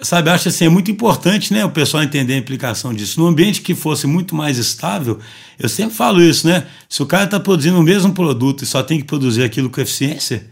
Sabe, 0.00 0.28
acho 0.28 0.48
assim, 0.48 0.66
é 0.66 0.68
muito 0.68 0.90
importante 0.90 1.54
né, 1.54 1.64
o 1.64 1.70
pessoal 1.70 2.02
entender 2.02 2.34
a 2.34 2.36
implicação 2.36 2.92
disso. 2.92 3.18
Num 3.18 3.26
ambiente 3.26 3.62
que 3.62 3.74
fosse 3.74 4.06
muito 4.06 4.34
mais 4.34 4.58
estável, 4.58 5.18
eu 5.58 5.70
sempre 5.70 5.96
falo 5.96 6.22
isso, 6.22 6.46
né? 6.46 6.66
Se 6.86 7.02
o 7.02 7.06
cara 7.06 7.24
está 7.24 7.40
produzindo 7.40 7.78
o 7.78 7.82
mesmo 7.82 8.12
produto 8.12 8.62
e 8.62 8.66
só 8.66 8.82
tem 8.82 8.98
que 8.98 9.04
produzir 9.04 9.42
aquilo 9.42 9.70
com 9.70 9.80
eficiência, 9.80 10.46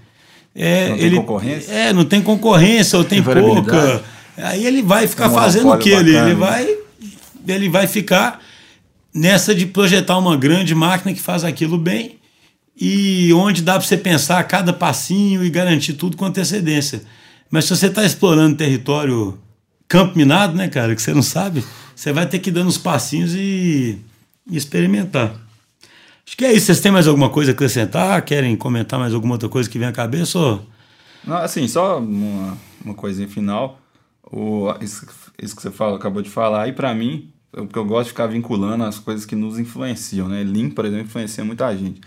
é, 0.55 0.89
Não 0.89 0.97
tem 0.97 1.07
ele, 1.07 1.17
concorrência? 1.17 1.73
É, 1.73 1.93
não 1.93 2.05
tem 2.05 2.23
concorrência 2.23 2.99
ou 2.99 3.05
tem 3.05 3.23
pouca. 3.23 4.03
Aí 4.37 4.65
ele 4.65 4.83
vai 4.83 5.07
ficar 5.07 5.29
Um 5.29 5.35
fazendo 5.35 5.69
o 5.69 5.79
quê? 5.79 5.91
Ele, 5.91 6.17
ele 6.17 6.35
vai, 6.35 6.77
ele 7.47 7.69
vai 7.69 7.87
ficar 7.87 8.41
nessa 9.13 9.55
de 9.55 9.67
projetar 9.67 10.17
uma 10.17 10.37
grande 10.37 10.75
máquina 10.75 11.13
que 11.13 11.21
faz 11.21 11.45
aquilo 11.45 11.77
bem 11.77 12.19
e 12.81 13.33
onde 13.33 13.63
dá 13.63 13.75
para 13.75 13.83
você 13.83 13.97
pensar 13.97 14.43
cada 14.45 14.73
passinho 14.73 15.45
e 15.45 15.51
garantir 15.51 15.95
tudo 15.95 16.17
com 16.17 16.25
antecedência. 16.25 17.03
Mas 17.55 17.67
se 17.67 17.77
você 17.77 17.87
está 17.87 18.05
explorando 18.05 18.57
território 18.57 19.39
campo 19.87 20.19
minado, 20.19 20.57
né, 20.57 20.67
cara, 20.67 20.93
que 20.93 21.01
você 21.01 21.15
não 21.15 21.23
sabe, 21.23 21.65
você 21.95 22.13
vai 22.13 22.27
ter 22.27 22.41
que 22.41 22.51
ir 22.51 22.53
dando 22.53 22.67
os 22.67 22.77
passinhos 22.77 23.33
e, 23.33 23.97
e 24.51 24.57
experimentar. 24.57 25.37
Acho 26.27 26.37
que 26.37 26.45
é 26.45 26.53
isso. 26.53 26.67
Vocês 26.67 26.81
têm 26.81 26.91
mais 26.91 27.07
alguma 27.07 27.31
coisa 27.31 27.53
a 27.53 27.55
acrescentar? 27.55 28.21
Querem 28.25 28.57
comentar 28.57 28.99
mais 28.99 29.15
alguma 29.15 29.35
outra 29.35 29.49
coisa 29.49 29.71
que 29.71 29.79
vem 29.79 29.87
à 29.87 29.93
cabeça? 29.93 30.37
Ou... 30.37 30.67
Não, 31.25 31.37
assim, 31.37 31.69
só 31.69 32.01
uma, 32.01 32.59
uma 32.85 32.95
coisinha 32.95 33.29
final. 33.29 33.79
O, 34.25 34.75
isso, 34.81 35.07
isso 35.41 35.55
que 35.55 35.63
você 35.63 35.71
fala, 35.71 35.95
acabou 35.95 36.23
de 36.23 36.31
falar, 36.31 36.67
e 36.67 36.73
para 36.73 36.93
mim, 36.93 37.31
o 37.57 37.69
que 37.69 37.79
eu 37.79 37.85
gosto 37.85 38.07
de 38.07 38.11
ficar 38.11 38.27
vinculando 38.27 38.83
as 38.83 38.99
coisas 38.99 39.25
que 39.25 39.37
nos 39.37 39.61
influenciam, 39.61 40.29
né? 40.29 40.43
Lean, 40.43 40.71
por 40.71 40.85
exemplo, 40.85 41.05
influencia 41.05 41.45
muita 41.45 41.73
gente. 41.77 42.01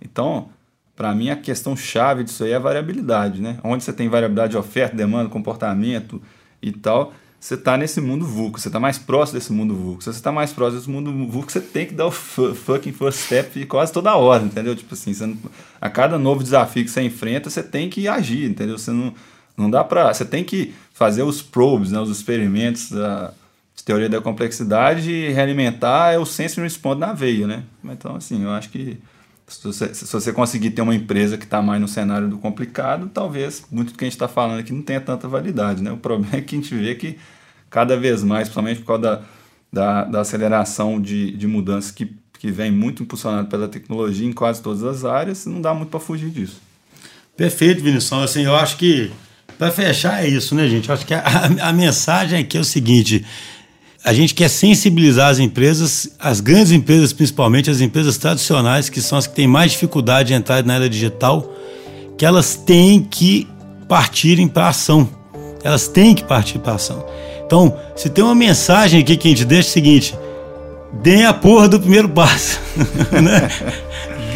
Então, 0.00 0.48
para 0.96 1.14
mim, 1.14 1.30
a 1.30 1.36
questão 1.36 1.76
chave 1.76 2.24
disso 2.24 2.44
aí 2.44 2.52
é 2.52 2.56
a 2.56 2.58
variabilidade, 2.60 3.40
né? 3.40 3.58
Onde 3.64 3.82
você 3.82 3.92
tem 3.92 4.08
variabilidade 4.08 4.52
de 4.52 4.56
oferta, 4.56 4.96
demanda, 4.96 5.28
comportamento 5.28 6.22
e 6.62 6.70
tal, 6.70 7.12
você 7.40 7.54
está 7.54 7.76
nesse 7.76 8.00
mundo 8.00 8.24
VUCA, 8.24 8.58
você 8.58 8.68
está 8.68 8.80
mais 8.80 8.96
próximo 8.96 9.38
desse 9.38 9.52
mundo 9.52 9.74
VUCA. 9.74 10.00
Se 10.00 10.12
você 10.12 10.18
está 10.18 10.32
mais 10.32 10.52
próximo 10.52 10.78
desse 10.78 10.90
mundo 10.90 11.30
VUCA, 11.30 11.50
você 11.52 11.60
tem 11.60 11.86
que 11.86 11.94
dar 11.94 12.06
o 12.06 12.10
fu- 12.10 12.54
fucking 12.54 12.92
first 12.92 13.18
step 13.18 13.66
quase 13.66 13.92
toda 13.92 14.16
hora, 14.16 14.44
entendeu? 14.44 14.74
Tipo 14.74 14.94
assim, 14.94 15.12
a 15.80 15.90
cada 15.90 16.18
novo 16.18 16.42
desafio 16.42 16.84
que 16.84 16.90
você 16.90 17.02
enfrenta, 17.02 17.50
você 17.50 17.62
tem 17.62 17.90
que 17.90 18.08
agir, 18.08 18.48
entendeu? 18.48 18.78
Você 18.78 18.90
não, 18.90 19.12
não 19.56 19.68
dá 19.68 19.84
para... 19.84 20.14
Você 20.14 20.24
tem 20.24 20.42
que 20.42 20.72
fazer 20.92 21.22
os 21.22 21.42
probes, 21.42 21.90
né, 21.90 22.00
os 22.00 22.08
experimentos 22.08 22.90
da 22.90 23.32
teoria 23.84 24.08
da 24.08 24.20
complexidade 24.22 25.10
e 25.10 25.28
realimentar 25.30 26.14
é 26.14 26.18
o 26.18 26.24
sense 26.24 26.58
and 26.58 26.62
response 26.62 26.98
na 26.98 27.12
veia, 27.12 27.46
né? 27.46 27.64
Então, 27.84 28.16
assim, 28.16 28.42
eu 28.42 28.50
acho 28.50 28.70
que 28.70 28.96
se 29.46 29.62
você, 29.62 29.94
se 29.94 30.10
você 30.10 30.32
conseguir 30.32 30.70
ter 30.70 30.82
uma 30.82 30.94
empresa 30.94 31.36
que 31.36 31.44
está 31.44 31.60
mais 31.60 31.80
no 31.80 31.88
cenário 31.88 32.28
do 32.28 32.38
complicado, 32.38 33.10
talvez 33.12 33.64
muito 33.70 33.92
do 33.92 33.98
que 33.98 34.04
a 34.04 34.06
gente 34.06 34.14
está 34.14 34.28
falando 34.28 34.60
aqui 34.60 34.72
não 34.72 34.82
tenha 34.82 35.00
tanta 35.00 35.28
validade, 35.28 35.82
né? 35.82 35.92
O 35.92 35.96
problema 35.96 36.36
é 36.36 36.40
que 36.40 36.56
a 36.56 36.58
gente 36.58 36.74
vê 36.74 36.94
que 36.94 37.18
cada 37.68 37.96
vez 37.96 38.22
mais, 38.22 38.48
principalmente 38.48 38.80
por 38.80 38.86
causa 38.86 39.02
da, 39.02 39.22
da, 39.72 40.04
da 40.04 40.20
aceleração 40.20 41.00
de, 41.00 41.32
de 41.32 41.46
mudanças 41.46 41.90
que, 41.90 42.14
que 42.38 42.50
vem 42.50 42.70
muito 42.70 43.02
impulsionado 43.02 43.48
pela 43.48 43.68
tecnologia 43.68 44.26
em 44.26 44.32
quase 44.32 44.62
todas 44.62 44.82
as 44.82 45.04
áreas, 45.04 45.44
não 45.44 45.60
dá 45.60 45.74
muito 45.74 45.90
para 45.90 46.00
fugir 46.00 46.30
disso. 46.30 46.62
Perfeito, 47.36 47.82
Vinição. 47.82 48.22
Assim, 48.22 48.44
eu 48.44 48.54
acho 48.54 48.76
que, 48.76 49.10
para 49.58 49.70
fechar, 49.70 50.24
é 50.24 50.28
isso, 50.28 50.54
né, 50.54 50.68
gente? 50.68 50.88
Eu 50.88 50.94
acho 50.94 51.04
que 51.04 51.12
a, 51.12 51.22
a 51.62 51.72
mensagem 51.72 52.38
aqui 52.38 52.56
é 52.56 52.60
o 52.60 52.64
seguinte: 52.64 53.26
a 54.04 54.12
gente 54.12 54.34
quer 54.34 54.48
sensibilizar 54.50 55.30
as 55.30 55.38
empresas, 55.38 56.10
as 56.20 56.38
grandes 56.38 56.72
empresas, 56.72 57.10
principalmente 57.10 57.70
as 57.70 57.80
empresas 57.80 58.18
tradicionais, 58.18 58.90
que 58.90 59.00
são 59.00 59.16
as 59.16 59.26
que 59.26 59.34
têm 59.34 59.48
mais 59.48 59.72
dificuldade 59.72 60.28
de 60.28 60.34
entrar 60.34 60.62
na 60.62 60.74
era 60.74 60.90
digital, 60.90 61.50
que 62.18 62.26
elas 62.26 62.54
têm 62.54 63.00
que 63.00 63.48
partirem 63.88 64.46
para 64.46 64.68
ação. 64.68 65.08
Elas 65.62 65.88
têm 65.88 66.14
que 66.14 66.22
partir 66.22 66.58
para 66.58 66.74
ação. 66.74 67.02
Então, 67.46 67.74
se 67.96 68.10
tem 68.10 68.22
uma 68.22 68.34
mensagem 68.34 69.00
aqui 69.00 69.16
que 69.16 69.26
a 69.26 69.30
gente 69.30 69.46
deixa 69.46 69.68
é 69.68 69.70
o 69.70 69.72
seguinte: 69.72 70.14
deem 71.02 71.24
a 71.24 71.32
porra 71.32 71.66
do 71.66 71.80
primeiro 71.80 72.08
passo. 72.10 72.60
né? 73.22 73.48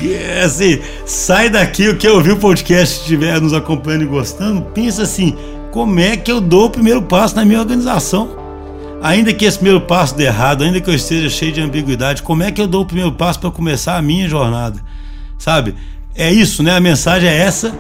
E, 0.01 0.41
assim, 0.41 0.81
sai 1.05 1.51
daqui, 1.51 1.91
o 1.91 1.97
que 1.99 2.09
ouvir 2.09 2.33
o 2.33 2.37
podcast 2.39 3.01
estiver 3.01 3.39
nos 3.39 3.53
acompanhando 3.53 4.05
e 4.05 4.07
gostando, 4.07 4.63
pensa 4.73 5.03
assim: 5.03 5.37
como 5.71 6.01
é 6.01 6.17
que 6.17 6.33
eu 6.33 6.41
dou 6.41 6.67
o 6.67 6.71
primeiro 6.71 7.03
passo 7.03 7.37
na 7.37 7.45
minha 7.45 7.61
organização? 7.61 8.38
Ainda 9.03 9.33
que 9.33 9.45
esse 9.45 9.59
primeiro 9.59 9.81
passo 9.81 10.17
dê 10.17 10.25
errado, 10.25 10.65
ainda 10.65 10.81
que 10.81 10.91
eu 10.91 10.95
esteja 10.95 11.29
cheio 11.29 11.53
de 11.53 11.61
ambiguidade, 11.61 12.23
como 12.23 12.43
é 12.43 12.51
que 12.51 12.61
eu 12.61 12.67
dou 12.67 12.83
o 12.83 12.87
primeiro 12.87 13.13
passo 13.13 13.39
para 13.39 13.51
começar 13.51 13.97
a 13.97 14.03
minha 14.03 14.29
jornada? 14.29 14.81
Sabe? 15.39 15.75
É 16.15 16.33
isso, 16.33 16.63
né? 16.63 16.77
A 16.77 16.81
mensagem 16.81 17.29
é 17.29 17.37
essa, 17.37 17.73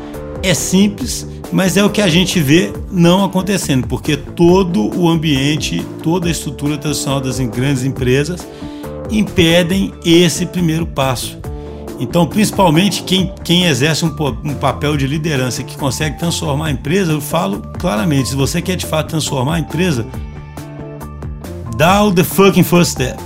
é 0.43 0.55
simples, 0.55 1.27
mas 1.53 1.77
é 1.77 1.85
o 1.85 1.91
que 1.91 2.01
a 2.01 2.09
gente 2.09 2.39
vê 2.41 2.73
não 2.91 3.25
acontecendo, 3.25 3.87
porque 3.89 4.17
todo 4.17 4.97
o 4.97 5.09
ambiente, 5.09 5.85
toda 6.03 6.29
a 6.29 6.31
estrutura 6.31 6.79
tradicional 6.79 7.21
das 7.21 7.41
grandes 7.41 7.83
empresas 7.85 8.47
impedem 9.11 9.93
esse 10.05 10.47
primeiro 10.47 10.87
passo. 10.87 11.37
Então, 12.01 12.27
principalmente 12.27 13.03
quem, 13.03 13.33
quem 13.43 13.65
exerce 13.65 14.05
um, 14.05 14.15
um 14.45 14.55
papel 14.55 14.97
de 14.97 15.07
liderança 15.07 15.65
que 15.65 15.77
consegue 15.77 16.17
transformar 16.17 16.67
a 16.67 16.71
empresa, 16.71 17.11
eu 17.11 17.21
falo 17.21 17.61
claramente: 17.77 18.29
se 18.29 18.37
você 18.37 18.63
quer 18.63 18.77
de 18.77 18.87
fato 18.87 19.09
transformar 19.09 19.57
a 19.57 19.59
empresa, 19.59 20.07
dá 21.79 22.03
o 22.03 22.13
the 22.13 22.25
fucking 22.25 22.65
first 22.65 22.91
step. 22.93 23.17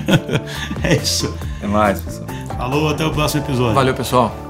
é 0.82 0.96
isso. 0.96 1.32
É 1.62 1.66
mais, 1.66 2.00
pessoal. 2.00 2.26
Falou, 2.56 2.88
até 2.88 3.04
o 3.04 3.10
próximo 3.10 3.44
episódio. 3.44 3.74
Valeu, 3.74 3.94
pessoal. 3.94 4.43